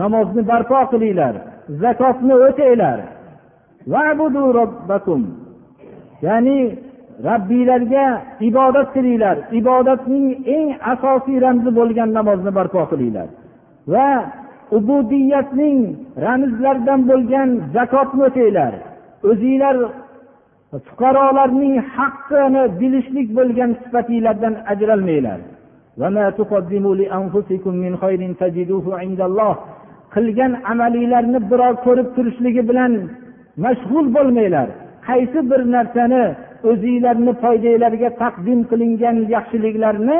Namozni 0.00 0.42
barpo 0.50 0.80
qilinglar 0.92 1.34
zakotni 1.82 2.34
o'tanglar. 2.46 2.98
Ya'ni 6.26 6.58
robbiylarga 7.28 8.06
ibodat 8.48 8.88
qilinglar. 8.94 9.36
Ibodatning 9.60 10.26
eng 10.56 10.68
asosiy 10.92 11.38
ramzi 11.44 11.70
bo'lgan 11.78 12.08
namozni 12.18 12.50
barpo 12.58 12.82
qilinglar. 12.92 13.28
Va 13.92 14.08
ubudiyatning 14.76 15.78
ramzlaridan 16.26 17.00
bo'lgan 17.10 17.48
zakotni 17.74 18.22
o'tinglar 18.28 18.72
o'zinglar 19.30 19.76
fuqarolarning 20.88 21.74
haqqini 21.96 22.62
bilishlik 22.80 23.28
bo'lgan 23.38 23.70
sifatinglardan 23.82 24.54
ajralmanglar. 24.72 25.40
Qilgan 30.14 30.52
amalinglarni 30.72 31.40
birov 31.50 31.74
ko'rib 31.86 32.08
turishligi 32.16 32.62
bilan 32.70 32.92
mashg'ul 33.64 34.06
bo'lmanglar. 34.16 34.68
Qaysi 35.10 35.40
bir 35.50 35.60
narsani 35.76 36.24
o'zinglarni 36.70 37.32
foydanglarga 37.42 38.10
taqdim 38.22 38.60
qilingan 38.70 39.16
yaxshiliklarni 39.34 40.18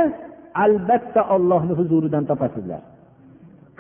albatta 0.65 1.21
ollohni 1.35 1.73
huzuridan 1.81 2.25
topasizlar. 2.31 2.81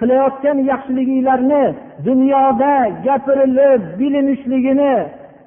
Qilayotgan 0.00 0.58
yaxshiliginglarni 0.72 1.64
dunyoda 2.08 2.72
gapirilib 3.06 3.82
bilinishligini 4.00 4.94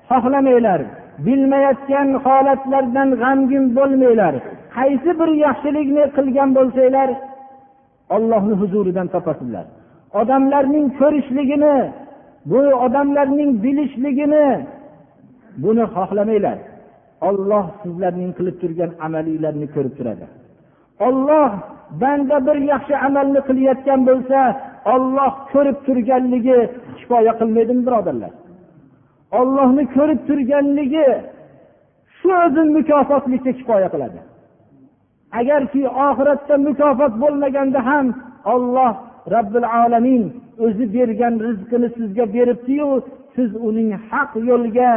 xohlamanglar. 0.10 0.82
Bilmayotgan 1.26 2.08
holatlardan 2.26 3.10
g'amgin 3.21 3.65
bo'lmanglar. 3.78 4.34
Qaysi 4.78 5.12
bir 5.19 5.30
yaxshilikni 5.45 6.04
qilgan 6.17 6.49
bo'lsanglar 6.58 7.10
ollohni 8.15 8.56
huzuridan 8.62 9.08
topasizlar. 9.15 9.65
Odamlarning 10.19 10.88
ko'rishligini 10.99 11.78
bu 12.52 12.62
odamlarning 12.86 13.52
bilishligini 13.63 14.47
buni 15.63 15.85
xohlamanglar 15.95 16.57
olloh 17.27 17.65
sizlarning 17.81 18.31
qilib 18.37 18.55
turgan 18.61 18.91
amalinglarni 19.05 19.67
ko'rib 19.75 19.93
turadi. 19.99 20.25
Olloh 21.07 21.49
banda 22.01 22.37
bir 22.47 22.57
yaxshi 22.71 22.95
amalni 23.07 23.41
qilayotgan 23.47 23.99
bo'lsa 24.09 24.39
olloh 24.93 25.33
ko'rib 25.53 25.77
turganligi 25.87 26.59
kifoya 26.97 27.33
qilmaydimi 27.39 27.83
birodarlar? 27.87 28.33
Ollohni 29.39 29.83
ko'rib 29.95 30.19
turganligi 30.27 31.07
shu 32.17 32.29
o'zi 32.43 32.63
mukofotlikka 32.77 33.51
kifoya 33.59 33.89
qiladi. 33.93 34.19
Agarki 35.39 35.81
oxiratda 36.07 36.55
mukofot 36.67 37.13
bo'lmaganda 37.23 37.79
ham 37.89 38.05
olloh 38.53 38.91
robbil 39.33 39.67
alamin 39.81 40.23
o'zi 40.65 40.85
bergan 40.95 41.35
rizqini 41.47 41.89
sizga 41.97 42.25
beribdiyu 42.35 42.89
siz 43.35 43.51
uning 43.67 43.89
haq 44.09 44.31
yo'lga 44.49 44.91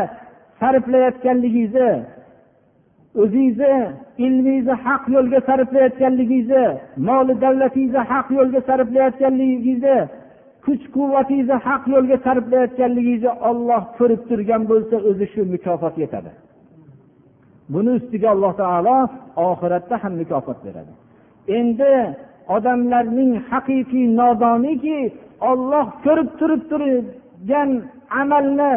sarflayotganligingizni 0.61 1.93
o'zingizni 3.23 3.75
ilmingizni 4.25 4.75
haq 4.87 5.03
yo'lga 5.15 5.41
sarflayotganligingizni 5.49 6.65
moli 7.09 7.35
davlatingizni 7.45 8.03
haq 8.13 8.27
yo'lga 8.39 8.61
sarflayotganligingizni 8.69 9.97
kuch 10.65 10.85
quvvatingizni 10.95 11.57
haq 11.67 11.83
yo'lga 11.95 12.17
sarflayotganligingizni 12.27 13.33
olloh 13.49 13.83
ko'rib 13.99 14.23
turgan 14.29 14.63
bo'lsa 14.71 14.97
o'zi 15.09 15.27
shu 15.33 15.41
mukofot 15.55 15.95
yetadi. 16.03 16.31
Buni 17.73 17.91
ustiga 17.99 18.29
alloh 18.35 18.53
taolo 18.63 18.97
oxiratda 19.49 19.95
ham 20.03 20.13
mukofot 20.21 20.59
beradi. 20.67 20.93
Endi 21.59 21.95
odamlarning 22.57 23.33
haqiqiy 23.51 24.07
nodoniki 24.21 24.99
olloh 25.51 25.87
ko'rib 26.05 26.31
turib 26.41 26.63
turgan 26.71 27.71
amalni 28.21 28.75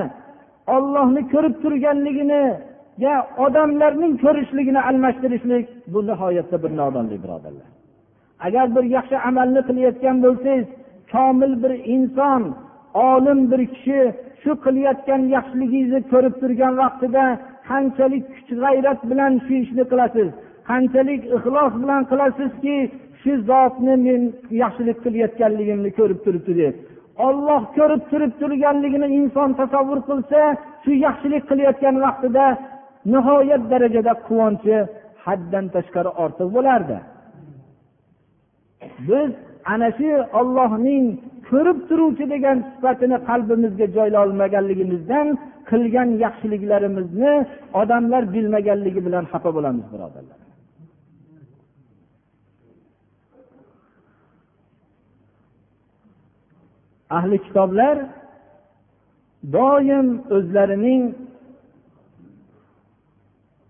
ollohni 0.75 1.21
ko'rib 1.33 1.55
turganligini 1.63 2.43
ya 3.05 3.15
odamlarning 3.45 4.13
ko'rishligini 4.23 4.81
almashtirishlik 4.89 5.65
bu 5.93 5.99
nihoyatda 6.09 6.57
bir 6.63 6.71
nodonlik 6.81 7.19
birodarlar. 7.23 7.69
Agar 8.47 8.65
bir 8.75 8.85
yaxshi 8.97 9.17
amalni 9.29 9.61
qilayotgan 9.69 10.17
bo'lsangiz 10.25 10.67
komil 11.13 11.53
bir 11.63 11.73
inson 11.95 12.43
olim 12.93 13.39
bir 13.51 13.61
kishi 13.75 13.99
shu 14.41 14.51
qilayotgan 14.65 15.21
yaxshiligingizni 15.35 16.01
ko'rib 16.11 16.35
turgan 16.41 16.73
vaqtida 16.83 17.23
qanchalik 17.69 18.25
kuch 18.35 18.51
g'ayrat 18.63 18.99
bilan 19.11 19.33
shu 19.45 19.53
ishni 19.63 19.83
qilasiz? 19.91 20.29
Qanchalik 20.69 21.21
ixlos 21.35 21.73
bilan 21.83 22.01
qilasizki 22.11 22.75
shu 23.21 23.31
zotni 23.49 23.93
men 24.05 24.21
yaxshilik 24.63 24.97
qilayotganligimni 25.05 25.89
ko'rib 25.99 26.19
turibdi 26.25 26.53
deb. 26.61 26.75
Olloh 27.27 27.61
ko'rib 27.77 28.01
turib 28.11 28.31
turganligini 28.41 29.07
inson 29.19 29.49
tasavvur 29.59 29.99
qilsa 30.09 30.39
shu 30.83 30.91
yaxshilik 31.05 31.43
qilayotgan 31.49 31.95
vaqtida 32.05 32.45
nihoyat 33.13 33.63
darajada 33.71 34.13
quvonchi 34.27 34.75
haddan 35.25 35.65
tashqari 35.75 36.11
ortiq 36.23 36.49
bo'lardi. 36.55 36.97
Biz 39.09 39.29
ana 39.73 39.89
shu 39.97 40.09
ollohning 40.39 41.03
ko'rib 41.49 41.79
turuvchi 41.89 42.25
degan 42.33 42.57
sifatini 42.71 43.17
qalbimizga 43.29 43.87
joylay 43.95 44.21
olmaganligimizdan 44.25 45.27
qilgan 45.69 46.09
yaxshiliklarimizni 46.23 47.33
odamlar 47.81 48.23
bilmaganligi 48.35 49.01
bilan 49.07 49.23
xafa 49.31 49.49
bo'lamiz 49.57 49.85
birodarlar. 49.93 50.48
Ahli 57.17 57.37
kitoblar 57.45 57.97
doim 59.55 60.07
o'zlarining 60.35 61.03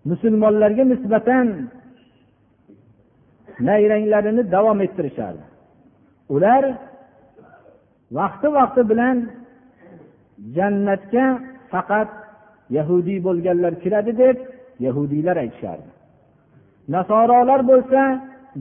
musulmonlarga 0.10 0.84
nisbatan 0.94 1.48
nayranglarini 3.68 4.44
davom 4.56 4.80
ettirishardi. 4.86 5.44
Ular 6.36 6.64
vaqti 8.18 8.48
vaqti 8.58 8.82
bilan 8.92 9.18
jannatga 10.56 11.26
faqat 11.72 12.10
yahudiy 12.78 13.20
bo'lganlar 13.28 13.74
kiradi 13.84 14.14
deb 14.24 14.38
yahudiylar 14.86 15.38
aytishardi. 15.44 15.90
Nasorolar 16.96 17.62
bo'lsa 17.72 18.02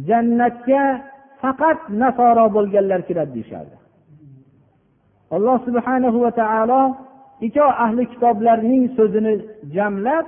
jannatga 0.08 0.82
faqat 1.42 1.80
nasoro 2.02 2.46
bo'lganlar 2.56 3.00
kiradi 3.08 3.32
deyishardi. 3.36 3.76
Alloh 5.36 5.56
subhana 5.66 6.08
va 6.24 6.30
taolo 6.40 6.82
ikkov 7.46 7.70
ahli 7.84 8.02
kitoblarning 8.12 8.84
so'zini 8.96 9.32
jamlab 9.76 10.26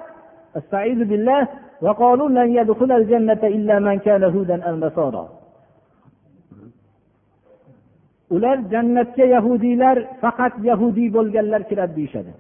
ular 8.34 8.57
jannatga 8.72 9.24
yahudiylar 9.34 9.96
faqat 10.22 10.55
yahudiy 10.70 11.09
bo'lganlar 11.16 11.62
kiradi 11.70 11.94
deyishadi. 11.98 12.32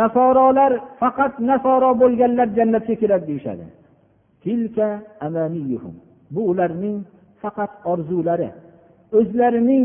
Nasorolar 0.00 0.72
faqat 1.00 1.32
nasoro 1.50 1.90
bo'lganlar 2.02 2.48
jannatga 2.58 2.94
kiradi 3.02 3.26
deyishadi. 3.30 3.66
Bu 6.34 6.40
ularning 6.50 6.96
faqat 7.42 7.72
orzulari. 7.92 8.50
O'zlarining 9.18 9.84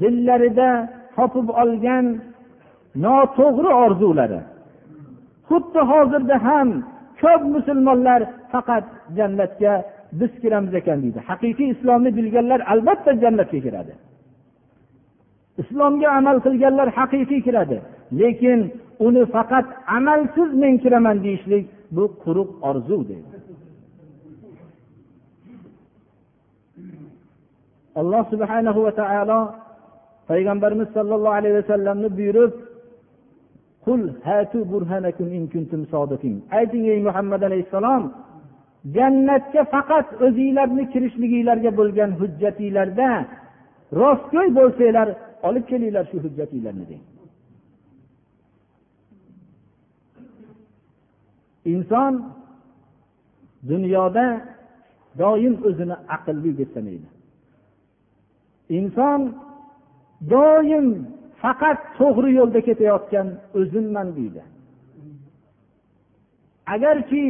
dillarida 0.00 0.68
topib 1.18 1.48
olgan 1.62 2.06
noto'g'ri 3.04 3.70
orzulari. 3.84 4.40
Xuddi 5.48 5.80
hozirda 5.90 6.36
ham 6.46 6.68
ko'p 7.22 7.42
musulmonlar 7.54 8.20
faqat 8.52 8.84
jannatga 9.16 9.72
biz 10.20 10.32
kiramiz 10.42 10.74
ekan 10.80 10.98
deydi. 11.02 11.20
Haqiqiy 11.30 11.68
islomni 11.74 12.10
bilganlar 12.18 12.60
albatta 12.72 13.12
jannatga 13.22 13.58
kiradi. 13.66 13.94
Islomga 15.62 16.08
amal 16.18 16.36
qilganlar 16.46 16.88
haqiqiy 16.98 17.40
kiradi. 17.46 17.78
Lekin 18.20 18.60
uni 19.06 19.22
faqat 19.34 19.66
amalsiz 19.96 20.50
men 20.62 20.74
kiraman 20.82 21.16
deyishlik 21.24 21.64
bu 21.96 22.04
quruq 22.22 22.50
orzu 22.68 22.98
deydi. 23.10 23.36
Alloh 28.00 28.22
subhanahu 28.32 28.80
va 28.86 28.92
taolo 29.00 29.40
payg'ambarimiz 30.28 30.88
sollallohu 30.96 31.36
alayhi 31.40 31.56
vasallamni 31.60 32.08
buyurib 32.18 32.52
ayting 36.58 36.84
ey 36.92 37.00
muhammad 37.08 37.42
alayhissalom 37.48 38.02
jannatga 38.96 39.62
faqat 39.74 40.06
o'zinglarni 40.26 40.84
kirishliginglarga 40.92 41.70
bo'lgan 41.80 42.10
hujjatinglarda 42.20 43.10
rostgo'y 44.00 44.48
bo'lsanglar 44.58 45.08
olib 45.48 45.64
kelinglar 45.70 46.04
shu 46.10 46.16
hujjatinglarni 46.24 46.84
deng. 46.90 47.04
Inson 51.72 52.12
dunyoda 53.70 54.26
doim 55.20 55.54
o'zini 55.68 55.96
aqlli 56.16 56.50
deb 56.60 56.70
sanaydi. 56.76 57.08
Inson 58.78 59.20
doim 60.32 60.86
faqat 61.42 61.78
to'g'ri 61.98 62.30
yo'lda 62.38 62.60
ketayotgan 62.68 63.28
o'zimman 63.58 64.08
deydi. 64.16 64.42
Agarki 66.74 67.24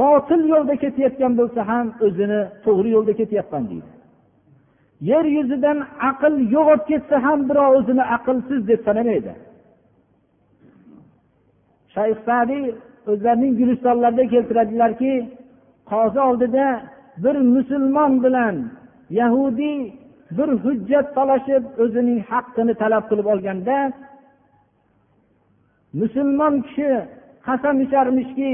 botil 0.00 0.42
yo'lda 0.52 0.74
ketayotgan 0.82 1.32
bo'lsa 1.40 1.60
ham 1.70 1.86
o'zini 2.06 2.40
to'g'ri 2.64 2.90
yo'lda 2.96 3.12
ketyapman 3.20 3.64
deydi. 3.70 3.90
Yer 5.10 5.24
yuzidan 5.36 5.78
aql 6.10 6.34
yo'qolib 6.54 6.84
ketsa 6.90 7.16
ham 7.26 7.38
birov 7.48 7.70
o'zini 7.78 8.04
aqlsiz 8.16 8.60
deb 8.70 8.80
sanamaydi. 8.86 9.32
Shayx 11.94 12.18
sadiy 12.28 12.64
o'zlarining 13.10 13.52
gulistonlarida 13.60 14.24
keltiradilarki 14.32 15.12
qozi 15.90 16.20
oldida 16.28 16.66
bir 17.24 17.36
musulmon 17.54 18.12
bilan 18.24 18.54
yahudiy 19.20 19.78
bir 20.36 20.48
hujjat 20.64 21.06
talashib 21.16 21.64
o'zining 21.82 22.20
haqqini 22.30 22.74
talab 22.82 23.04
qilib 23.10 23.26
olganda 23.34 23.76
musulmon 26.00 26.54
kishi 26.66 26.90
qasam 27.46 27.76
icharmishki 27.84 28.52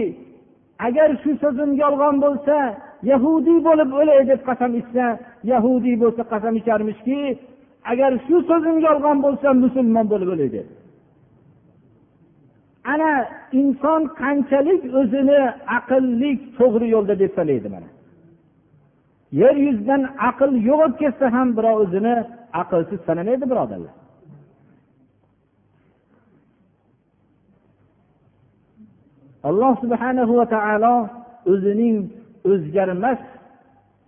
agar 0.87 1.09
shu 1.23 1.31
so'zim 1.43 1.71
yolg'on 1.83 2.17
bo'lsa 2.25 2.57
yahudiy 3.11 3.59
bo'lib 3.69 3.91
o'lay 4.01 4.21
deb 4.31 4.41
qasam 4.49 4.73
ichsa 4.81 5.05
yahudiy 5.53 5.97
bo'lsa 6.03 6.23
qasam 6.33 6.55
icharmishki 6.61 7.21
agar 7.93 8.13
shu 8.27 8.37
so'zim 8.49 8.77
yolg'on 8.87 9.19
bo'lsa 9.27 9.49
musulmon 9.65 10.07
bo'lib 10.13 10.29
o'lay 10.35 10.51
deb. 10.57 10.69
Ana 12.93 13.13
inson 13.61 14.01
qanchalik 14.21 14.83
o'zini 15.01 15.41
aqllik 15.79 16.39
to'g'ri 16.59 16.87
yo'lda 16.95 17.15
deb 17.23 17.33
sanaydi 17.39 17.69
mana. 17.75 17.89
yer 19.42 19.56
yuzidan 19.66 20.02
aql 20.30 20.52
yo'qolib 20.70 20.96
ketsa 21.02 21.26
ham 21.36 21.48
birov 21.58 21.76
o'zini 21.84 22.16
aqlsiz 22.62 23.00
sanamaydi 23.08 23.46
birodarlar 23.52 23.94
alloh 29.50 29.74
subhanahu 29.84 30.34
va 30.40 30.46
taolo 30.56 30.96
o'zining 31.52 31.96
o'zgarmas 32.52 33.20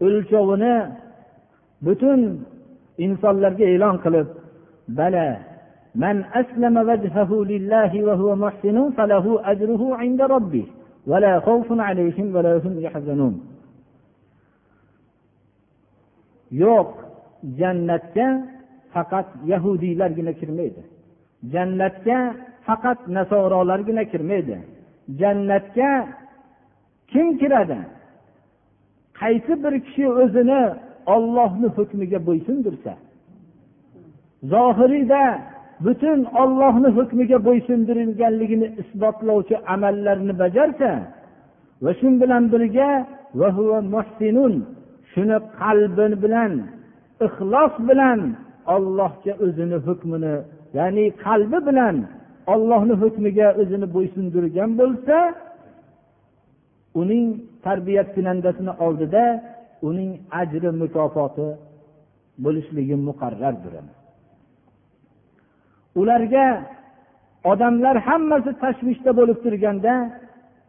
o'lchovini 0.05 0.75
butun 1.85 2.19
insonlarga 3.05 3.65
e'lon 3.73 3.95
qilib 4.03 4.27
bala 4.99 5.27
من 5.95 6.23
أسلم 6.41 6.75
وجهه 6.89 7.31
لله 7.51 7.91
وهو 8.07 8.29
محسن 8.35 8.77
فله 8.97 9.51
أجره 9.51 9.95
عند 10.01 10.21
ربه 10.21 10.65
ولا 11.07 11.39
خوف 11.39 11.67
عليهم 11.87 12.35
ولا 12.35 12.57
هم 12.65 12.79
يحزنون 12.79 13.33
yo'q 16.50 16.88
jannatga 17.58 18.28
faqat 18.92 19.26
yahudiylargina 19.52 20.32
kirmaydi. 20.32 20.82
Jannatga 21.52 22.18
faqat 22.66 23.08
nasorolargina 23.08 24.04
kirmaydi. 24.04 24.56
Jannatga 25.20 25.90
kim 27.12 27.38
kiradi? 27.38 27.78
Qaysi 29.20 29.52
bir 29.64 29.74
kishi 29.86 30.08
o'zini 30.22 30.62
ollohni 31.14 31.68
hukmiga 31.76 32.18
bo'ysundirsa? 32.26 32.92
Zohiriyda 34.52 35.22
butun 35.84 36.24
ollohni 36.24 36.88
hukmiga 36.88 37.38
bo'ysundirilganligini 37.44 38.68
isbotlovchi 38.82 39.56
amallarni 39.74 40.38
bajarsa 40.38 40.90
va 41.82 41.90
shu 41.98 42.08
bilan 42.20 42.44
birga 42.52 42.90
shuni 45.16 45.38
qalbi 45.60 46.06
bilan 46.24 46.52
ixlos 47.26 47.74
bilan 47.88 48.20
ollohga 48.74 49.32
o'zini 49.44 49.78
hukmini 49.86 50.34
ya'ni 50.78 51.04
qalbi 51.24 51.58
bilan 51.68 51.96
ollohni 52.52 52.94
hukmiga 53.02 53.48
o'zini 53.60 53.86
bo'ysundirgan 53.94 54.70
bo'lsa 54.80 55.16
uning 57.00 57.26
tarbiyat 57.66 58.08
kunandasini 58.16 58.72
oldida 58.86 59.24
uning 59.88 60.10
ajri 60.40 60.70
mukofoti 60.82 61.48
bo'lishligi 62.44 62.96
muqarrardir 63.08 63.74
ularga 66.00 66.46
odamlar 67.50 67.96
hammasi 68.08 68.50
tashvishda 68.62 69.10
bo'lib 69.18 69.38
turganda 69.44 69.94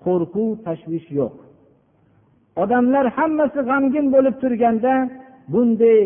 qo'rquv 0.06 0.50
tashvish 0.68 1.08
yo'q. 1.20 1.36
Odamlar 2.62 3.05
hammasi 3.18 3.60
g'amgin 3.70 4.05
bo'lib 4.16 4.36
turganda 4.43 4.93
bunday 5.53 5.99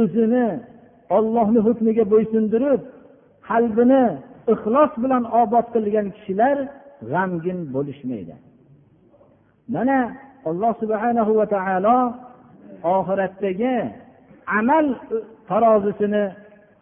o'zini 0.00 0.46
ollohni 1.16 1.60
hukmiga 1.66 2.04
bo'ysundirib 2.12 2.80
qalbini 3.48 4.04
ixlos 4.52 4.92
bilan 5.02 5.22
obod 5.42 5.66
qilgan 5.74 6.06
kishilar 6.16 6.56
g'amgin 7.12 7.58
bo'lishmaydi. 7.74 8.34
Mana 9.74 9.98
alloh 10.48 10.72
subhanahu 10.82 11.32
va 11.40 11.46
taolo 11.54 11.98
oxiratdagi 12.96 13.76
amal 14.58 14.86
tarozisini 15.50 16.24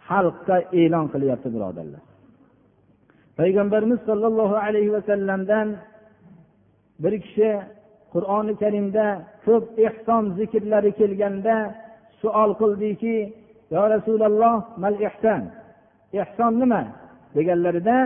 xalqqa 0.08 0.56
e'lon 0.80 1.06
qilyapti 1.12 1.48
birodarlar. 1.54 2.02
Payg'ambarimiz 3.38 4.00
sollallohu 4.08 4.56
alayhi 4.66 4.90
vasallamdan 4.96 5.68
bir 7.02 7.14
kishi 7.24 7.50
qur'oni 8.14 8.52
karimda 8.62 9.06
ko'p 9.44 9.64
ehson 9.88 10.24
zikrlari 10.38 10.90
kelganda 11.00 11.56
suol 12.20 12.50
qildiki 12.60 13.16
yo 13.74 13.82
rasululloh 13.94 14.56
mal 14.82 14.96
ehson 15.08 15.42
ehson 16.22 16.52
nima? 16.62 16.82
deganlarida 17.36 17.96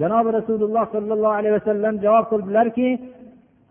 janobi 0.00 0.30
rasululloh 0.38 0.84
sollallohu 0.94 1.34
alayhi 1.38 1.54
vasallam 1.58 1.94
javob 2.04 2.24
qildilarki 2.32 2.88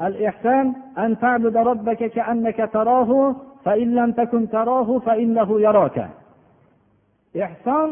al 0.08 0.14
ehson 0.30 0.66
an 1.04 1.12
ta'buda 1.24 1.60
robbaka 1.70 2.08
ka'annaka 2.16 2.66
tarahu 2.76 3.18
fa 3.66 3.74
in 3.84 3.90
lam 3.98 4.10
takun 4.20 4.44
tarahu 4.56 4.94
fa 5.06 5.14
innahu 5.24 5.54
yaraka. 5.68 6.06
Ehson 7.46 7.90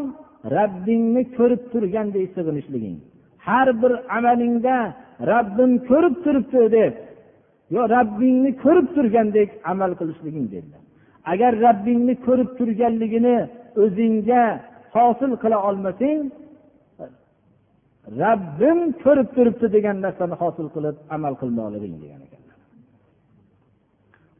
rabbingni 0.56 1.24
ko'rib 1.38 1.62
turgandek 1.74 2.28
sig'inishliging 2.36 2.98
har 3.48 3.68
bir 3.82 3.94
amalingda 4.18 4.78
rabbim 5.32 5.72
ko'rib 5.90 6.16
turibdi 6.24 6.62
deb 6.78 6.94
yo 7.76 7.82
rabbingni 7.96 8.52
ko'rib 8.64 8.88
turgandek 8.96 9.50
amal 9.72 9.92
qilishliging 10.00 10.48
dedilar. 10.54 10.84
Agar 11.32 11.52
rabbingni 11.66 12.14
ko'rib 12.26 12.50
turganligini 12.60 13.38
o'zingga 13.84 14.44
hosil 14.96 15.32
qila 15.44 15.58
olmasang 15.70 16.20
rabbim 18.24 18.80
ko'rib 19.04 19.28
turibdi 19.36 19.68
degan 19.76 19.98
narsani 20.06 20.36
hosil 20.42 20.68
qilib 20.76 20.96
amal 21.16 21.34
qilmoqliging 21.42 21.96
degan 22.04 22.22
ekanlar. 22.28 22.58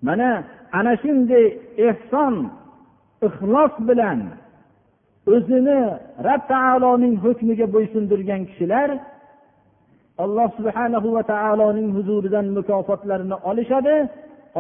Mana 0.08 0.30
ana 0.80 0.94
shunday 1.04 1.46
ehson 1.90 2.36
ixlos 3.28 3.74
bilan 3.90 4.20
o'zini 5.34 5.80
rab 6.28 6.42
taoloning 6.54 7.16
hukmiga 7.26 7.66
bo'ysundirgan 7.76 8.42
kishilar 8.50 8.90
alloh 10.25 10.49
subhanahu 10.59 11.09
va 11.17 11.23
taoloning 11.33 11.89
huzuridan 11.97 12.47
mukofotlarini 12.57 13.37
olishadi 13.51 13.97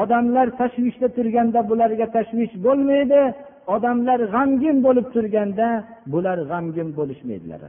odamlar 0.03 0.47
tashvishda 0.61 1.09
turganda 1.16 1.61
bularga 1.70 2.07
tashvish 2.16 2.55
bo'lmaydi 2.66 3.20
odamlar 3.74 4.20
g'amgin 4.35 4.76
bo'lib 4.87 5.07
turganda 5.14 5.68
bular 6.12 6.39
g'amgin 6.51 6.89
bo'lishmaydilar 6.99 7.62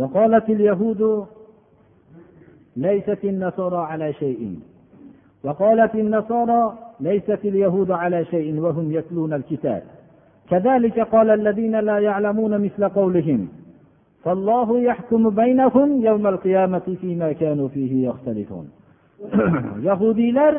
وقالت 0.00 0.46
اليهود 0.56 1.02
ليست 2.76 3.22
النصارى 3.24 3.82
على 3.90 4.12
شيء 4.12 4.40
وقالت 5.44 5.94
النصارى 5.94 6.78
ليست 7.00 7.40
اليهود 7.44 7.90
على 7.90 8.24
شيء 8.24 8.60
وهم 8.60 8.92
يتلون 8.92 9.32
الكتاب 9.32 9.82
كذلك 10.50 11.00
قال 11.00 11.30
الذين 11.30 11.80
لا 11.80 11.98
يعلمون 11.98 12.64
مثل 12.64 12.88
قولهم 12.88 13.48
فالله 14.24 14.80
يحكم 14.80 15.30
بينهم 15.30 16.04
يوم 16.04 16.26
القيامة 16.26 16.96
فيما 17.00 17.32
كانوا 17.32 17.68
فيه 17.68 18.08
يختلفون 18.08 18.68
yahudiylar 19.82 20.54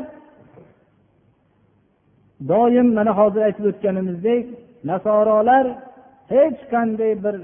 doim 2.52 2.88
mana 2.98 3.12
hozir 3.20 3.42
aytib 3.48 3.66
o'tganimizdek 3.72 4.46
nasorolar 4.90 5.66
hech 6.34 6.60
qanday 6.74 7.14
bir 7.24 7.36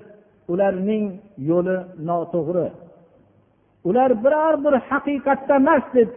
ularning 0.52 1.06
yo'li 1.50 1.78
noto'g'ri 2.10 2.68
ular 3.90 4.12
biror 4.24 4.54
bir 4.66 4.74
haqiqatda 4.90 5.54
emas 5.62 5.86
deb 5.98 6.10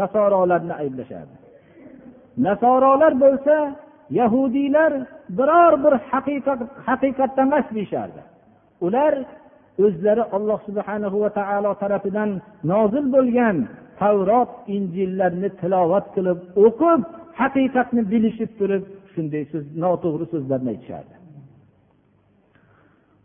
nasorolarni 0.00 0.74
ayblashadi. 0.82 1.34
Nasorolar 2.46 3.12
bo'lsa 3.24 3.56
yahudiylar 4.20 4.92
biror 5.38 5.72
bir 5.84 5.94
haqiqat 6.10 6.60
haqiqatda 6.88 7.40
emas 7.48 7.66
deyishardi. 7.76 8.20
Ular 8.86 9.14
o'zlari 9.84 10.24
alloh 10.36 10.58
subhana 10.68 11.08
va 11.22 11.30
taolo 11.38 11.72
tarafidan 11.82 12.30
nozil 12.72 13.06
bo'lgan 13.16 13.56
tavrot 14.00 14.50
injillarni 14.76 15.48
tilovat 15.60 16.06
qilib 16.14 16.38
o'qib 16.64 17.00
haqiqatni 17.40 18.02
bilishib 18.12 18.50
turib 18.58 18.84
shunday 19.14 19.44
so'z 19.52 19.64
noto'g'ri 19.84 20.26
so'zlarni 20.32 20.68
aytishardi. 20.74 21.14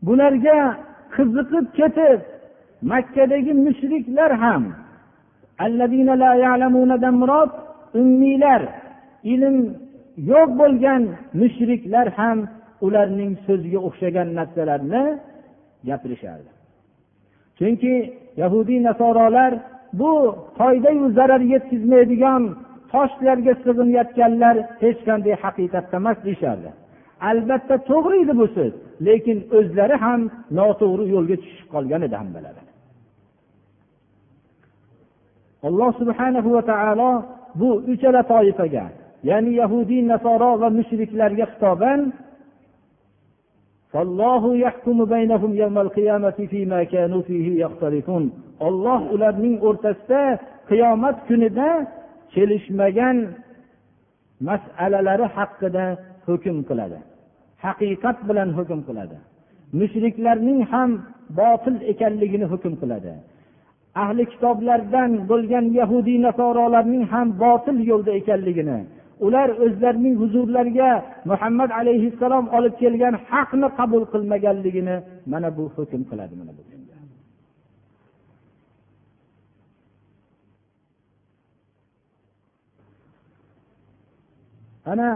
Bularga 0.08 0.60
qiziqib 1.16 1.66
ketib 1.80 2.20
makkadagi 2.92 3.54
mushriklar 3.66 4.32
ham 4.44 4.64
murod 7.22 7.52
ummiylar 8.02 8.62
ilm 9.34 9.58
yo'q 10.32 10.50
bo'lgan 10.62 11.02
mushriklar 11.42 12.08
ham 12.20 12.38
ularning 12.86 13.34
so'ziga 13.46 13.80
o'xshagan 13.88 14.28
narsalarni 14.40 15.04
gapirishardi. 15.90 16.52
Chunki 17.58 17.94
yahudiy 18.42 18.80
nasorolar 18.90 19.54
bu 20.00 20.12
foydayu 20.58 21.06
zarar 21.18 21.42
yetkazmaydigan 21.54 22.44
toshlarga 22.94 23.54
sig'inayotganlar 23.64 24.56
hech 24.84 25.00
qanday 25.08 25.36
haqiqatda 25.44 25.96
emas 26.02 26.18
deyishardi. 26.26 26.70
Albatta 27.30 27.76
to'g'ri 27.90 28.18
edi 28.24 28.34
bu 28.42 28.48
so'z 28.56 28.74
lekin 29.08 29.38
o'zlari 29.58 29.96
ham 30.06 30.22
noto'g'ri 30.60 31.06
yo'lga 31.16 31.36
tushib 31.44 31.68
qolgan 31.74 32.02
edi 32.08 32.16
hammalari. 32.22 32.62
Alloh 35.68 35.90
subhana 36.02 36.40
va 36.56 36.62
taolo 36.72 37.12
bu 37.60 37.70
uchala 37.94 38.22
toifaga 38.34 38.86
ya'ni 39.30 39.52
yahudiy 39.62 40.02
nasoro 40.12 40.52
va 40.62 40.70
mushriklarga 40.78 41.46
xitoban 41.52 42.00
olloh 48.68 49.02
ularning 49.14 49.56
o'rtasida 49.68 50.24
qiyomat 50.70 51.18
kunida 51.28 51.70
kelishmagan 52.34 53.18
masalalari 54.48 55.26
haqida 55.38 55.86
hukm 56.28 56.58
qiladi. 56.70 57.00
Haqiqat 57.66 58.18
bilan 58.30 58.50
hukm 58.58 58.80
qiladi. 58.88 59.18
Mushriklarning 59.80 60.62
ham 60.72 60.90
botil 61.40 61.76
ekanligini 61.92 62.46
hukm 62.52 62.74
qiladi. 62.82 63.14
Ahli 64.04 64.24
kitoblardan 64.34 65.12
bo'lgan 65.32 65.66
yahudiy 65.80 66.18
nasorolarning 66.28 67.04
ham 67.14 67.28
botil 67.44 67.78
yo'lda 67.92 68.12
ekanligini 68.20 68.80
ular 69.26 69.50
o'zlarining 69.66 70.16
huzurlariga 70.22 70.92
muhammad 71.32 71.70
alayhissalom 71.80 72.46
olib 72.58 72.76
kelgan 72.82 73.16
haqni 73.30 73.68
qabul 73.80 74.04
qilmaganligini 74.14 74.96
mana 75.32 75.50
bu 75.58 75.64
hukm 75.76 76.02
qiladi 76.10 76.34
mana 76.42 76.52
bu 76.58 76.62
ana 84.92 85.10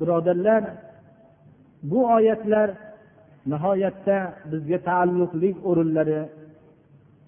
birodarlar 0.00 0.62
bu 1.90 1.98
oyatlar 2.16 2.70
nihoyatda 3.46 4.16
bizga 4.50 4.78
taalluqli 4.88 5.50
o'rinlari 5.70 6.20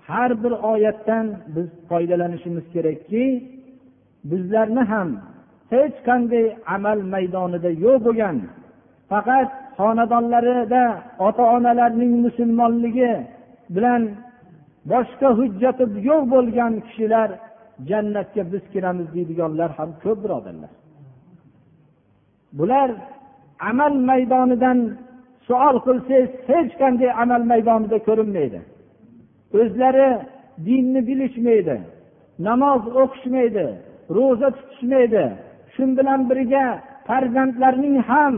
har 0.09 0.30
bir 0.42 0.53
oyatdan 0.72 1.26
biz 1.55 1.68
foydalanishimiz 1.88 2.64
kerakki 2.74 3.24
bizlarni 4.30 4.82
ham 4.92 5.09
hech 5.72 5.96
qanday 6.09 6.46
amal 6.76 6.98
maydonida 7.14 7.70
yo'q 7.84 7.98
bo'lgan 8.07 8.36
faqat 9.11 9.50
xonadonlarida 9.78 10.84
ota 11.26 11.44
onalarning 11.57 12.12
musulmonligi 12.26 13.12
bilan 13.74 14.03
boshqa 14.92 15.28
hujjati 15.38 15.84
yo'q 16.09 16.22
bo'lgan 16.34 16.72
kishilar 16.86 17.28
jannatga 17.88 18.42
biz 18.53 18.64
kiramiz 18.72 19.09
deydiganlar 19.14 19.70
ham 19.78 19.90
ko'p 20.03 20.18
birodarlar. 20.24 20.72
Bular 22.59 22.90
amal 23.70 23.94
maydonidan 24.11 24.78
savol 25.48 25.76
qilsangiz 25.86 26.30
hech 26.50 26.70
qanday 26.80 27.11
amal 27.22 27.42
maydonida 27.53 27.98
ko'rinmaydi. 28.09 28.61
O'zlari 29.61 30.11
dinni 30.66 31.00
bilishmaydi 31.09 31.76
namoz 32.48 32.82
o'qishmaydi 33.03 33.66
ro'za 34.16 34.48
tutishmaydi. 34.57 35.24
Shu 35.74 35.82
bilan 35.98 36.20
birga 36.30 36.64
farzandlarining 37.09 37.96
ham 38.11 38.34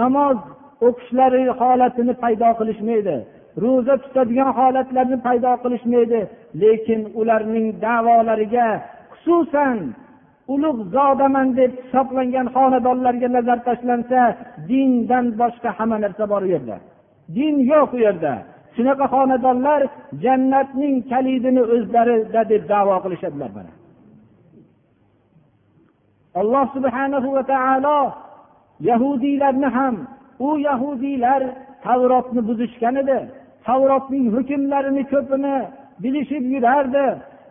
namoz 0.00 0.38
o'qishlari 0.86 1.42
holatini 1.60 2.14
paydo 2.22 2.48
qilishmaydi 2.58 3.16
ro'za 3.62 3.94
tutadigan 4.04 4.50
holatlarni 4.58 5.18
paydo 5.26 5.52
qilishmaydi. 5.64 6.20
Lekin 6.62 7.00
ularning 7.20 7.66
davolariga 7.84 8.68
xususan 9.12 9.78
ulug' 10.54 10.82
zodaman 10.94 11.48
deb 11.58 11.72
hisoblangan 11.82 12.46
xonadonlarga 12.56 13.28
nazar 13.36 13.58
tashlansa 13.68 14.20
dindan 14.70 15.26
boshqa 15.40 15.70
hamma 15.78 15.96
narsa 16.04 16.24
bor 16.32 16.42
u 16.46 16.48
yerda. 16.54 16.76
Din 17.36 17.54
yo'q 17.72 17.90
u 17.96 17.98
yerda. 18.06 18.34
Shunaqa 18.76 19.06
xonadonlar 19.14 19.80
jannatning 20.24 20.96
kalidini 21.10 21.62
o'zlarida 21.74 22.42
deb 22.52 22.62
davo 22.72 22.96
qilishadilar 23.04 23.50
mana. 23.56 23.72
Alloh 26.40 26.66
subhanahu 26.76 27.28
va 27.36 27.42
taolo 27.52 28.00
yahudiylarni 28.90 29.68
ham 29.76 29.94
u 30.46 30.48
yahudiylar 30.68 31.42
tavrotni 31.84 32.40
buzishgan 32.48 32.96
edi. 33.02 33.18
Tavrotning 33.66 34.26
hukmlarini 34.34 35.02
ko'pini 35.12 35.56
bilishib 36.02 36.44
yurardi. 36.54 37.06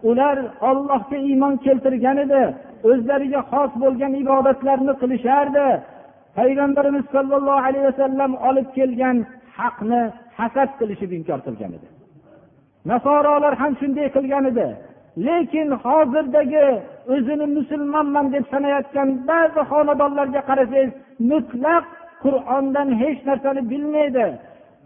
Ular 0.09 0.37
ollohga 0.69 1.17
iymon 1.29 1.53
keltirgan 1.65 2.17
edi. 2.25 2.43
O'zlariga 2.89 3.41
xos 3.51 3.71
bo'lgan 3.83 4.13
ibodatlarni 4.23 4.93
qilishardi. 5.01 5.67
Payg'ambarimiz 6.37 7.05
sollallohu 7.15 7.63
alayhi 7.67 7.85
vasallam 7.89 8.31
olib 8.49 8.67
kelgan 8.77 9.17
haqni 9.61 10.01
hasad 10.39 10.69
qilishib 10.79 11.11
inkor 11.17 11.39
qilgan 11.47 11.71
edi. 11.77 11.87
Nasorolar 12.89 13.53
ham 13.61 13.73
shunday 13.81 14.07
qilgan 14.15 14.45
edi. 14.51 14.67
Lekin 15.27 15.69
hozirdagi 15.83 16.67
o'zini 17.13 17.45
musulmonman 17.57 18.25
deb 18.33 18.45
sanayotgan 18.53 19.09
ba'zi 19.29 19.61
xonadonlarga 19.71 20.41
qarasangiz 20.49 20.91
mutlaq 21.31 21.83
qur'ondan 22.23 22.89
hech 23.01 23.19
narsani 23.29 23.61
bilmaydi. 23.71 24.25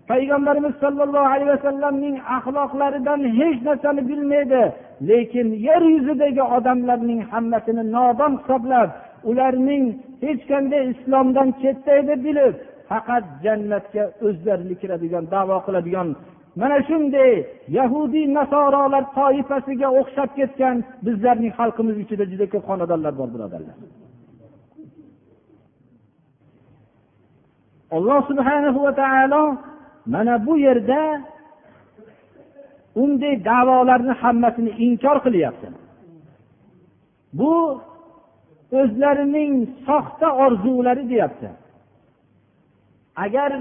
Payg'ambarimiz 0.10 0.74
sollallohu 0.84 1.28
alayhi 1.34 1.52
vasallamning 1.56 2.16
axloqlaridan 2.38 3.22
hech 3.40 3.60
narsani 3.68 4.02
bilmaydi. 4.10 4.64
Lekin 5.10 5.48
yer 5.68 5.82
yuzidagi 5.94 6.44
odamlarning 6.58 7.22
hammasini 7.32 7.84
nodon 7.96 8.34
hisoblab 8.40 8.90
ularning 9.30 9.86
hech 10.26 10.42
qanday 10.52 10.84
islomdan 10.94 11.50
chetda 11.62 11.92
edi 12.02 12.16
bilib 12.26 12.56
faqat 12.90 13.26
jannatga 13.46 14.04
o'zlarini 14.28 14.76
kiradigan 14.82 15.24
davo 15.34 15.58
qiladigan. 15.66 16.08
Mana 16.62 16.78
shunday 16.88 17.32
yahudiy 17.80 18.26
nasorolar 18.38 19.04
toifasiga 19.18 19.88
o'xshab 20.00 20.30
ketgan 20.40 20.76
bizlarning 21.06 21.54
xalqimiz 21.60 21.98
ichida 22.04 22.26
juda 22.32 22.46
ko'p 22.54 22.64
xonadonlar 22.70 23.14
bor 23.20 23.30
birodarlar. 23.36 23.78
Alloh 27.96 28.22
subhanahu 28.30 28.80
va 28.86 28.94
taolo 29.02 29.44
mana 30.14 30.36
bu 30.48 30.54
yerda 30.68 31.02
unday 33.04 33.36
davolarni 33.52 34.14
hammasini 34.22 34.72
inkor 34.86 35.18
qilyapti. 35.26 35.68
Bu 37.40 37.54
o'zlarining 38.80 39.54
soxta 39.88 40.28
orzulari 40.44 41.04
deyapti. 41.12 41.50
Agar 43.16 43.52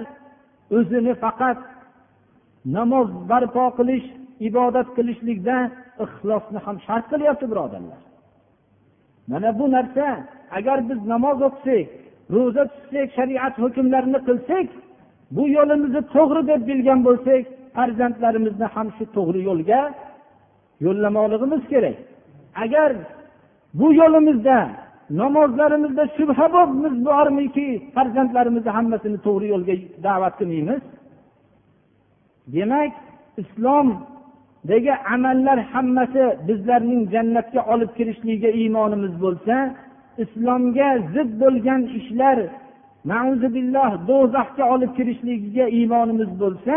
o'zini 0.77 1.15
faqat 1.25 1.59
namoz 2.77 3.09
barpo 3.31 3.65
qilish 3.79 4.07
ibodat 4.49 4.89
qilishlikda 4.97 5.57
ixlosni 6.05 6.59
ham 6.67 6.77
shart 6.87 7.05
qilyapti 7.13 7.47
birodarlar. 7.53 8.01
Mana 9.31 9.51
bu 9.59 9.67
narsa 9.77 10.07
agar 10.59 10.79
biz 10.89 11.01
namoz 11.13 11.39
o'qisak 11.49 11.87
ro'za 12.35 12.65
tutsak 12.73 13.09
shariat 13.17 13.55
hukmlarini 13.63 14.21
qilsak 14.29 14.69
bu 15.37 15.43
yo'limizni 15.57 16.03
to'g'ri 16.15 16.43
deb 16.51 16.61
bilgan 16.69 17.01
bo'lsak 17.09 17.43
farzandlarimizni 17.77 18.67
ham 18.75 18.89
shu 18.97 19.05
to'g'ri 19.17 19.41
yo'lga 19.49 19.83
yo'llamoqligimiz 20.85 21.63
kerak. 21.73 21.97
Agar 22.65 22.91
bu 23.81 23.87
yo'limizda 24.01 24.59
namozlarimizda 25.11 26.05
shubha 26.17 26.47
bormiki 27.09 27.69
farzandlarimizni 27.95 28.71
hammasini 28.77 29.19
to'g'ri 29.27 29.47
yo'lga 29.55 29.75
da'vat 30.07 30.35
qilmaymiz. 30.41 30.83
Demak 32.55 32.93
islomdagi 33.43 34.95
amallar 35.15 35.59
hammasi 35.73 36.23
bizlarning 36.49 37.03
jannatga 37.15 37.61
olib 37.73 37.91
kirishligiga 37.99 38.51
iymonimiz 38.61 39.15
bo'lsa 39.25 39.55
islomga 40.25 40.89
zid 41.15 41.31
bo'lgan 41.43 41.81
ishlar 42.01 42.39
billah 43.57 43.91
do'zaxga 44.09 44.65
olib 44.75 44.91
kirishligiga 44.99 45.67
iymonimiz 45.79 46.31
bo'lsa 46.43 46.75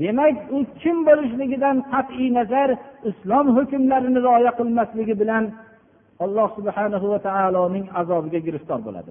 demak 0.00 0.36
u 0.56 0.58
kim 0.82 0.96
bo'lishligidan 1.08 1.76
qat'iy 1.92 2.28
nazar 2.38 2.68
islom 3.10 3.46
hukmlarini 3.56 4.20
rioya 4.26 4.52
qilmasligi 4.58 5.14
bilan 5.22 5.44
alloh 6.24 6.48
subhanahu 6.58 7.06
va 7.12 7.18
taoloning 7.28 7.86
azobiga 8.00 8.38
giriftor 8.46 8.78
bo'ladi 8.86 9.10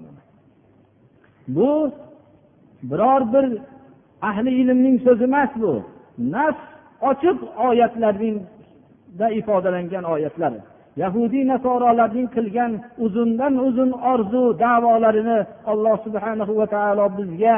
bu 1.56 1.92
biror 2.90 3.22
bir 3.34 3.46
ahli 4.30 4.52
ilmning 4.62 4.98
so'zi 5.06 5.24
emas 5.24 5.52
bu. 5.64 5.74
Nas 6.36 6.58
ochiq 7.10 7.38
oyatlarda 7.68 9.28
ifodalangan 9.40 10.04
oyatlar. 10.14 10.54
Yahudiy 11.04 11.44
nasorolarning 11.54 12.28
qilgan 12.36 12.72
uzundan 13.06 13.54
uzun 13.68 13.92
orzu 14.12 14.44
davolarini 14.66 15.40
alloh 15.72 15.96
subhana 16.06 16.44
va 16.60 16.66
taolo 16.76 17.06
bizga 17.18 17.58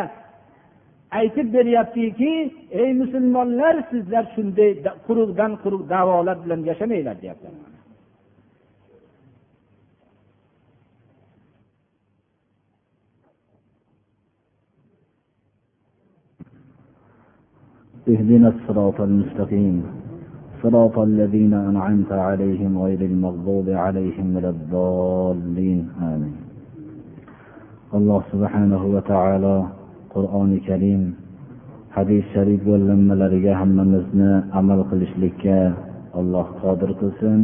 aytib 1.20 1.48
beryaptiki 1.56 2.34
ey 2.82 2.90
musulmonlar 3.02 3.76
sizlar 3.92 4.26
shunday 4.36 4.72
quruqdan 5.08 5.52
quruq 5.64 5.84
davolar 5.94 6.38
bilan 6.44 6.60
yashamanglar 6.70 7.16
deyaptilar 7.24 7.75
اهدنا 18.09 18.49
الصراط 18.55 19.01
المستقيم 19.01 19.83
صراط 20.63 20.99
الذين 20.99 21.55
أنعمت 21.55 22.13
عليهم 22.13 22.73
غير 22.85 23.01
المغضوب 23.01 23.67
عليهم 23.69 24.27
ولا 24.37 24.51
الضالين 24.57 25.89
آمين 26.13 26.51
alloh 27.91 28.23
subhanahu 28.31 28.95
va 28.95 29.03
taolo 29.03 29.57
qur'oni 30.15 30.63
karim 30.63 31.03
hadis 31.97 32.23
sharif 32.35 32.63
yo'llanmalariga 32.71 33.53
hammamizni 33.61 34.31
amal 34.61 34.81
qilishlikka 34.91 35.59
alloh 36.21 36.47
qodir 36.63 36.91
qilsin 37.01 37.39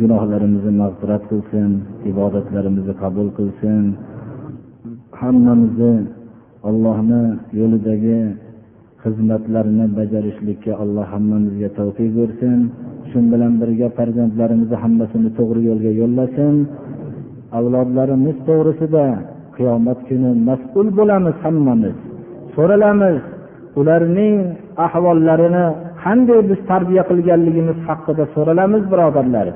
gunohlarimizni 0.00 0.72
mag'firat 0.82 1.22
qilsin 1.30 1.70
ibodatlarimizni 2.10 2.94
qabul 3.02 3.28
qilsin 3.38 3.82
hammamizni 5.20 5.94
ollohni 6.68 7.22
yo'lidagi 7.60 8.20
xizmatlarini 9.03 9.85
bajarishlikka 9.97 10.71
alloh 10.83 11.05
hammamizga 11.13 11.69
tavfiq 11.79 12.09
bersin. 12.19 12.59
Shu 13.09 13.17
bilan 13.31 13.53
birga 13.61 13.87
farzandlarimizni 13.97 14.77
hammasini 14.83 15.29
to'g'ri 15.37 15.61
yo'lga 15.69 15.91
yo'llasin. 16.01 16.55
Avlodlarimiz 17.57 18.37
to'g'risida 18.47 19.05
qiyomat 19.55 19.99
kuni 20.07 20.31
mas'ul 20.49 20.87
bo'lamiz 20.99 21.35
hammamiz. 21.43 21.95
So'ralamiz 22.55 23.17
ularning 23.79 24.35
ahvollarini 24.85 25.65
qanday 26.03 26.39
biz 26.49 26.59
tarbiya 26.71 27.03
qilganligimiz 27.09 27.77
haqida 27.87 28.23
so'ralamiz 28.35 28.83
birodarlar. 28.91 29.47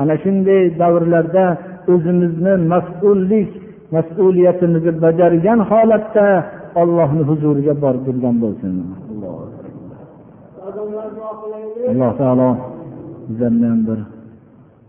Ana 0.00 0.14
shunday 0.24 0.62
davrlarda 0.82 1.44
o'zimizni 1.92 2.54
mas'ullik 2.72 3.50
mas'uliyatimizni 3.96 4.92
bajargan 5.04 5.60
holatda 5.70 6.26
ollohni 6.80 7.22
huzuriga 7.30 7.74
borib 7.84 8.02
turgan 8.06 8.36
bo'lsin. 8.44 8.74
Alloh 11.92 12.12
taolo 12.20 12.50
bizlarni 13.28 13.66
ham 13.72 13.80
bir 13.88 14.00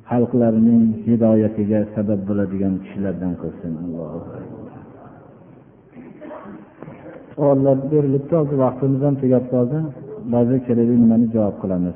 xalqlarning 0.10 0.84
hidoyatiga 1.08 1.80
sabab 1.96 2.22
bo'ladigan 2.30 2.74
kishilardan 2.84 3.34
qilsin. 3.42 3.72
Savollar 7.36 7.78
berilibdi 7.92 8.34
hozir 8.40 8.58
vaqtimiz 8.66 9.02
ham 9.08 9.16
tugab 9.22 9.46
qoldi. 9.54 9.78
Ba'zi 10.34 10.56
kerakli 10.68 10.96
nimani 11.04 11.26
javob 11.36 11.56
qilamiz? 11.64 11.96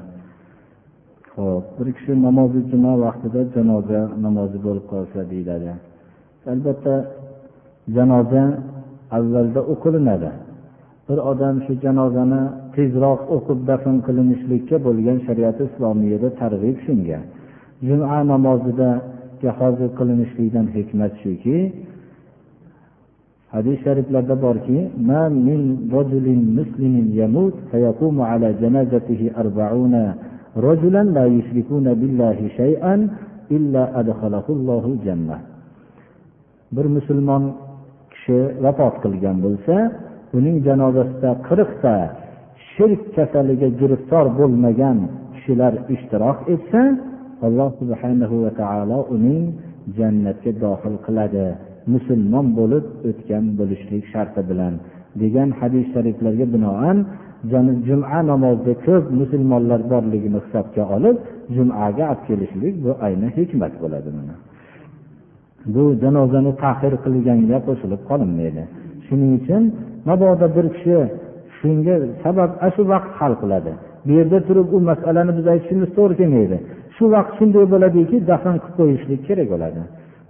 Ho'p 1.35 1.65
bir 1.77 1.88
kishi 1.97 2.13
namozi 2.27 2.59
juma 2.71 2.93
vaqtida 3.05 3.41
janoza 3.55 4.01
namozi 4.25 4.57
bo'lib 4.65 4.85
qolsa 4.93 5.19
deyiladi. 5.31 5.71
Albatta 6.51 6.93
janoza 7.95 8.43
avvalda 9.16 9.60
o'qilinadi 9.72 10.30
bir 11.08 11.18
odam 11.32 11.56
shu 11.64 11.72
janozani 11.84 12.42
tezroq 12.74 13.20
o'qib 13.36 13.58
dafn 13.70 13.96
qilinishlikka 14.06 14.76
bo'lgan 14.86 15.18
shariat 15.26 15.58
islomiyada 15.66 16.28
targ'ib 16.40 16.76
shunga 16.86 17.18
juma 17.88 18.18
namozida 18.32 18.90
hozir 19.60 19.88
qilinishlikdan 19.98 20.66
hikmat 20.76 21.12
shuki 21.22 21.56
hadis 23.54 23.78
shariflarda 23.84 24.34
borki 24.46 24.78
رجلا 30.68 31.02
لا 31.16 31.24
يشركون 31.36 31.86
بالله 32.00 32.38
شيئا 32.60 32.94
إلا 33.56 33.82
أدخله 34.00 34.46
الله 34.56 34.82
الجنة 34.94 35.38
bir 36.72 36.84
musulmon 36.84 37.42
kishi 38.28 38.39
vafot 38.63 38.95
qilgan 39.03 39.38
bo'lsa 39.45 39.75
uning 40.38 40.57
janozasida 40.67 41.32
qirqta 41.47 41.95
shirk 42.71 43.01
kasaliga 43.15 43.69
giriftor 43.80 44.25
bo'lmagan 44.39 44.97
kishilar 45.34 45.73
ishtirok 45.95 46.38
etsa 46.53 46.82
alloh 47.47 47.69
subhanahu 47.82 48.36
va 48.43 48.51
taolo 48.61 48.99
uning 49.15 49.43
jannatga 49.97 50.51
dohil 50.63 50.97
qiladi. 51.05 51.45
Musulmon 51.93 52.47
bo'lib 52.59 52.86
o'tgan 53.09 53.45
bo'lishlik 53.59 54.03
sharti 54.13 54.41
bilan 54.49 54.73
degan 55.21 55.49
hadis 55.59 55.86
shariflarga 55.93 56.45
binoan 56.55 56.97
juma 57.88 58.19
namozida 58.32 58.73
ko'p 58.86 59.03
musulmonlar 59.19 59.82
borligini 59.91 60.39
hisobga 60.45 60.84
olib 60.95 61.17
jumaga 61.55 62.05
olib 62.13 62.21
kelishlik 62.28 62.75
bu 62.84 62.91
ayni 63.05 63.28
hikmat 63.38 63.73
bo'ladi 63.82 64.09
mana. 64.17 64.36
Bu 65.76 65.84
janozani 66.03 66.51
tahir 66.63 66.93
qilganga 67.03 67.57
qo'shilib 67.68 68.01
qolinmaydi. 68.09 68.63
Shuning 69.07 69.32
uchun 69.39 69.63
mabodo 70.09 70.47
bir 70.55 70.65
kishi 70.76 70.97
shunga 71.57 71.95
sabab 72.24 72.51
ana 72.63 72.70
shu 72.76 72.82
vaqt 72.93 73.11
hal 73.20 73.34
qiladi. 73.41 73.72
Bu 74.05 74.11
yerda 74.18 74.39
turib 74.47 74.68
u 74.76 74.78
masalani 74.89 75.32
biz 75.38 75.45
aytishimiz 75.53 75.89
to'g'ri 75.97 76.15
kelmaydi. 76.22 76.57
Shu 76.95 77.03
vaqt 77.15 77.32
shunday 77.39 77.65
bo'ladiki 77.74 78.15
dafn 78.32 78.55
qilib 78.63 78.76
qo'yishlik 78.80 79.22
kerak 79.28 79.47
bo'ladi. 79.53 79.82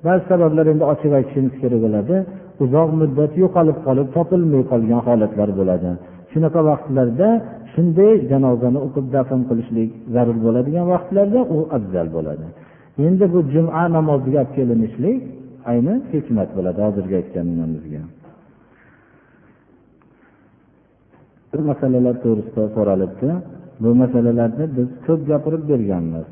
Ba'zi 0.05 0.23
sabablar 0.31 0.65
endi 0.73 0.83
ochiq 0.93 1.11
aytishimiz 1.19 1.53
kerak 1.61 1.79
bo'ladi. 1.85 2.15
Uzoq 2.63 2.89
muddat 3.01 3.31
yo'qolib 3.43 3.77
qolib 3.87 4.07
topilmay 4.15 4.63
qolgan 4.71 5.01
holatlar 5.07 5.49
bo'ladi. 5.59 5.89
Shunaqa 6.31 6.59
vaqtlarda 6.69 7.29
shunday 7.73 8.13
janozani 8.31 8.79
o'qib 8.85 9.05
dafn 9.15 9.41
qilishlik 9.49 9.89
zarur 10.13 10.37
bo'ladigan 10.45 10.85
vaqtlarda 10.93 11.39
u 11.55 11.57
afzal 11.77 12.07
bo'ladi. 12.17 12.45
Endi 13.05 13.25
bu 13.33 13.39
juma 13.53 13.83
namoziga 13.97 14.39
olib 14.41 14.51
kelinishlik 14.57 15.19
ayni 15.71 15.93
hikmat 16.13 16.49
bo'ladi 16.57 16.79
hozirgi 16.85 17.15
aytganimizga. 17.21 18.01
Bir 21.51 21.61
masalalar 21.71 22.15
to'g'risida 22.23 22.63
so'ralibdi. 22.75 23.29
Bu 23.83 23.89
masalalarni 24.03 24.65
biz 24.77 24.89
ko'p 25.05 25.21
gapirib 25.31 25.63
berganmiz. 25.71 26.27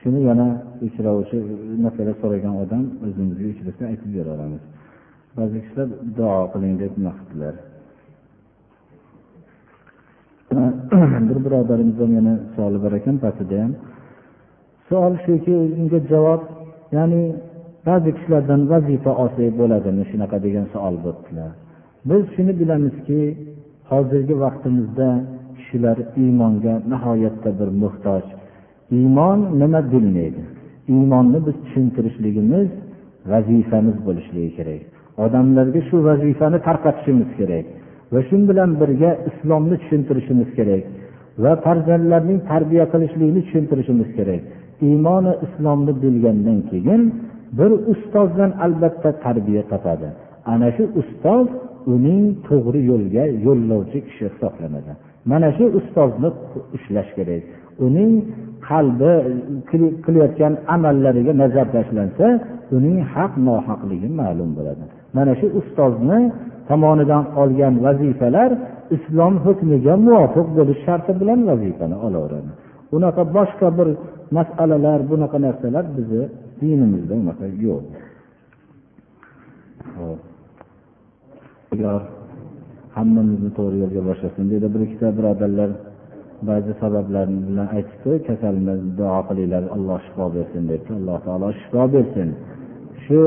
Shuni 0.00 0.20
yana 0.30 0.48
uchrovchi 0.86 1.36
masala 1.86 2.12
so'ragan 2.22 2.54
odam 2.62 2.84
o'zimizga 3.06 3.46
uchrasa 3.54 3.82
aytib 3.90 4.10
beraveramiz 4.16 4.62
ba'zi 5.38 5.56
kishilar 5.64 5.88
duo 6.18 6.38
qiling 6.52 6.74
deb 6.82 6.92
nima 6.98 7.12
qildilar 7.18 7.54
bir 11.28 11.38
birodarimizdan 11.44 12.10
yana 12.18 12.34
savoli 12.54 12.78
bor 12.84 12.92
ekan 13.00 13.16
pastida 13.24 13.56
ham. 13.62 13.72
Savol 14.88 15.14
shuki 15.24 15.54
unga 15.78 15.98
javob 16.12 16.42
ya'ni 16.96 17.22
ba'zi 17.88 18.10
kishilardan 18.16 18.60
vazifa 18.72 19.12
olsak 19.22 19.50
bo'ladimi? 19.60 20.02
Shunaqa 20.10 20.36
degan 20.46 20.66
savol 20.74 20.96
bo'libdilar 21.04 21.50
biz 22.10 22.22
shuni 22.34 22.52
bilamizki 22.60 23.20
hozirgi 23.90 24.34
vaqtimizda 24.44 25.08
kishilar 25.56 25.98
iymonga 26.22 26.74
nihoyatda 26.92 27.50
bir 27.58 27.68
muhtoj. 27.82 28.24
Iymon 28.98 29.40
nima 29.60 29.80
bilmaydi? 29.92 30.42
Iymonni 30.94 31.38
biz 31.46 31.56
tushuntirishligimiz 31.64 32.68
vazifamiz 33.32 33.96
bo'lishligi 34.06 34.50
kerak. 34.58 34.82
Odamlarga 35.24 35.80
shu 35.88 35.96
vazifani 36.08 36.58
tarqatishimiz 36.68 37.30
kerak 37.38 37.66
va 38.12 38.20
shu 38.28 38.36
bilan 38.50 38.70
birga 38.80 39.10
islomni 39.30 39.76
tushuntirishimiz 39.82 40.48
kerak 40.58 40.82
va 41.42 41.52
farzandlarning 41.64 42.38
tarbiya 42.50 42.84
qilishligini 42.92 43.40
tushuntirishimiz 43.46 44.08
kerak. 44.18 44.42
Iymoni 44.86 45.32
islomni 45.46 45.92
bilgandan 46.02 46.58
keyin 46.70 47.02
bir 47.58 47.70
ustozdan 47.92 48.50
albatta 48.64 49.10
tarbiya 49.24 49.62
topadi. 49.72 50.08
Ana 50.52 50.68
shu 50.76 50.84
ustoz 51.00 51.46
uning 51.94 52.24
to'g'ri 52.48 52.80
yo'lga 52.90 53.24
yo'llovchi 53.46 53.98
kishi 54.06 54.24
hisoblanadi. 54.30 54.92
Mana 55.30 55.48
shu 55.56 55.64
ustozni 55.78 56.28
ushlash 56.76 57.10
kerak. 57.16 57.42
Uning 57.86 58.12
qalbi 58.68 59.12
qilayotgan 60.04 60.52
amallariga 60.74 61.32
nazar 61.42 61.66
tashlansa 61.76 62.26
uning 62.76 62.98
haq 63.14 63.32
nohaqligi 63.48 64.08
ma'lum 64.20 64.50
bo'ladi. 64.58 64.84
Mana 65.16 65.32
shu 65.40 65.46
ustozni 65.60 66.20
tomonidan 66.68 67.24
olgan 67.42 67.74
vazifalar 67.84 68.50
islom 68.96 69.34
hukmiga 69.44 69.94
muvofiq 70.06 70.48
bo'lish 70.58 70.80
sharti 70.86 71.12
bilan 71.20 71.40
vazifani 71.50 71.96
olaveradi. 72.06 72.50
Unaqa 72.96 73.22
boshqa 73.36 73.68
bir 73.78 73.88
masalalar 74.36 75.00
bunaqa 75.10 75.38
narsalar 75.46 75.84
bizni 75.96 76.22
dinimizda 76.60 77.14
unaqa 77.22 77.46
yo'q. 77.64 77.84
Xudo 81.68 81.92
hammamizni 82.96 83.50
to'g'ri 83.58 83.76
yo'lga 83.82 84.02
boshlasin 84.08 84.44
deydi 84.50 84.66
bir 84.74 84.80
ikkita 84.86 85.08
birodarlar. 85.18 85.70
Ba'zi 86.48 86.72
sabablar 86.82 87.26
bilan 87.48 87.68
aytibdi 87.76 88.12
kasalni 88.28 88.74
duo 88.98 89.20
qilinglar 89.28 89.64
alloh 89.76 89.98
shifo 90.06 90.26
bersin 90.36 90.62
debdi. 90.70 90.90
Alloh 90.98 91.18
taolo 91.26 91.48
shifo 91.60 91.82
bersin. 91.94 92.28
Shu 93.04 93.20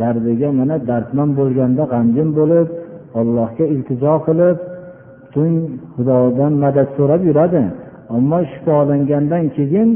dardiga 0.00 0.48
mana 0.58 0.76
dardman 0.90 1.30
bo'lganda 1.38 1.82
g'amgin 1.92 2.28
bo'lib 2.38 2.68
allohga 3.20 3.64
iltijo 3.74 4.14
qilib 4.26 4.58
butun 5.30 5.52
xudodan 5.94 6.52
madad 6.64 6.88
so'rab 6.96 7.22
yuradi. 7.28 7.62
Ammo 8.16 8.38
shifolangandan 8.50 9.44
keyin 9.56 9.88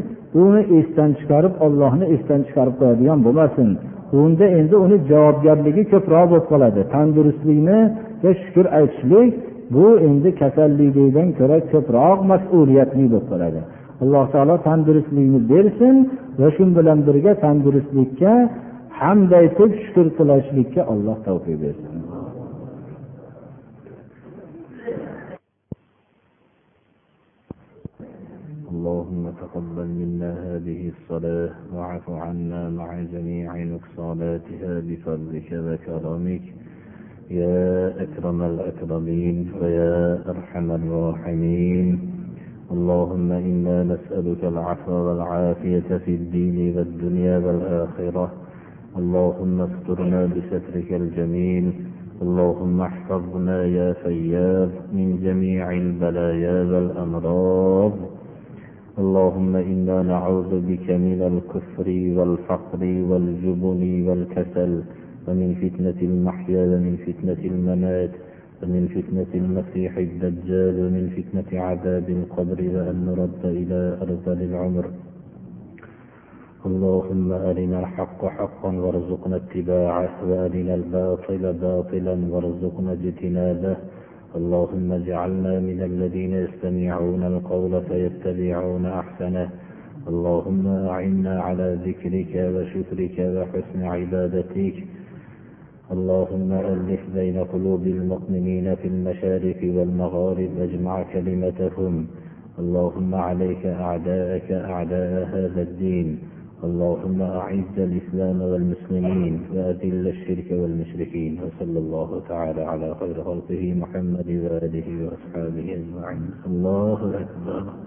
uni 0.43 0.62
esdan 0.78 1.11
chiqarib 1.18 1.55
ollohni 1.66 2.07
esdan 2.14 2.41
chiqarib 2.49 2.74
qo'yadigan 2.80 3.18
bo'lmasin. 3.26 3.68
Unda 4.22 4.47
endi 4.59 4.76
uni 4.85 4.97
javobgarligi 5.11 5.82
ko'proq 5.93 6.26
bo'lib 6.32 6.47
qoladi. 6.53 6.80
Tandurustlikniga 6.95 8.30
shukur 8.43 8.66
aytishlik 8.78 9.30
bu 9.74 9.87
endi 10.09 10.28
kasallikdan 10.43 11.28
ko'ra 11.39 11.57
ko'proq 11.72 12.18
mas'uliyatli 12.32 13.05
bo'lib 13.12 13.26
qoladi. 13.32 13.61
Alloh 14.03 14.24
taolo 14.35 14.57
tandurustlikni 14.68 15.41
bersin 15.53 15.97
va 16.41 16.49
shu 16.57 16.64
bilan 16.78 16.99
birga 17.09 17.32
tandurustlikka 17.45 18.32
hamd 19.01 19.30
aytib 19.41 19.70
shukur 19.85 20.07
qilishlikka 20.18 20.80
alloh 20.93 21.16
tavfiq 21.26 21.57
bersin. 21.64 22.03
اللهم 28.74 29.30
تقبل 29.42 29.86
منا 29.86 30.30
هذه 30.46 30.92
الصلاة 30.94 31.50
واعف 31.74 32.10
عنا 32.10 32.70
مع 32.70 33.02
جميع 33.12 33.48
نقصاناتها 33.56 34.72
بفضلك 34.86 35.50
وكرمك. 35.66 36.44
يا 37.30 37.92
أكرم 38.04 38.42
الأكرمين 38.42 39.36
ويا 39.60 40.30
أرحم 40.30 40.70
الراحمين. 40.70 41.86
اللهم 42.74 43.32
إنا 43.32 43.76
نسألك 43.92 44.42
العفو 44.44 44.92
والعافية 44.92 45.88
في 46.04 46.12
الدين 46.20 46.76
والدنيا 46.76 47.38
والآخرة. 47.38 48.32
اللهم 48.98 49.56
استرنا 49.60 50.20
بسترك 50.26 50.92
الجميل. 50.92 51.66
اللهم 52.22 52.80
احفظنا 52.80 53.64
يا 53.64 53.92
فياض 53.92 54.70
من 54.92 55.08
جميع 55.26 55.64
البلايا 55.72 56.56
والأمراض. 56.72 58.23
اللهم 58.99 59.57
إنا 59.57 60.03
نعوذ 60.03 60.53
بك 60.70 60.90
من 60.90 61.20
الكفر 61.32 61.88
والفقر 62.16 62.82
والجبن 63.11 63.82
والكسل 64.09 64.72
ومن 65.28 65.49
فتنة 65.62 65.99
المحيا 66.11 66.62
ومن 66.72 66.95
فتنة 67.07 67.40
الممات 67.53 68.11
ومن 68.62 68.82
فتنة 68.95 69.32
المسيح 69.42 69.97
الدجال 69.97 70.74
ومن 70.84 71.05
فتنة 71.16 71.61
عذاب 71.61 72.07
القبر 72.09 72.59
وأن 72.74 72.97
نرد 73.07 73.42
إلى 73.45 73.80
أرذل 74.03 74.42
العمر. 74.42 74.86
اللهم 76.66 77.32
أرنا 77.32 77.78
الحق 77.80 78.20
حقا 78.24 78.70
وارزقنا 78.82 79.36
اتباعه 79.36 80.11
وأرنا 80.28 80.74
الباطل 80.74 81.53
باطلا 81.53 82.16
وارزقنا 82.32 82.92
اجتنابه. 82.92 83.76
اللهم 84.37 84.93
اجعلنا 84.93 85.61
من 85.61 85.82
الذين 85.82 86.32
يستمعون 86.32 87.22
القول 87.22 87.82
فيتبعون 87.82 88.87
أحسنه. 88.87 89.49
اللهم 90.09 90.66
أعنا 90.66 91.41
على 91.41 91.78
ذكرك 91.87 92.32
وشكرك 92.55 93.16
وحسن 93.18 93.82
عبادتك. 93.85 94.76
اللهم 95.93 96.53
ألف 96.53 97.01
بين 97.14 97.45
قلوب 97.45 97.87
المؤمنين 97.87 98.74
في 98.74 98.89
المشارق 98.89 99.61
والمغارب 99.62 100.51
واجمع 100.59 101.03
كلمتهم. 101.03 102.07
اللهم 102.59 103.14
عليك 103.14 103.66
أعداءك 103.66 104.53
أعداء 104.53 105.28
هذا 105.35 105.62
الدين. 105.62 106.18
اللهم 106.62 107.22
أعز 107.22 107.76
الإسلام 107.78 108.42
والمسلمين 108.42 109.46
وأذل 109.55 110.09
الشرك 110.09 110.48
والمشركين 110.50 111.40
وصلى 111.42 111.78
الله 111.78 112.22
تعالى 112.28 112.62
على 112.62 112.94
خير 113.00 113.24
خلقه 113.24 113.74
محمد 113.74 114.28
وآله 114.28 114.88
وأصحابه 115.05 115.66
أجمعين. 115.74 116.30
الله 116.46 117.20
أكبر. 117.20 117.84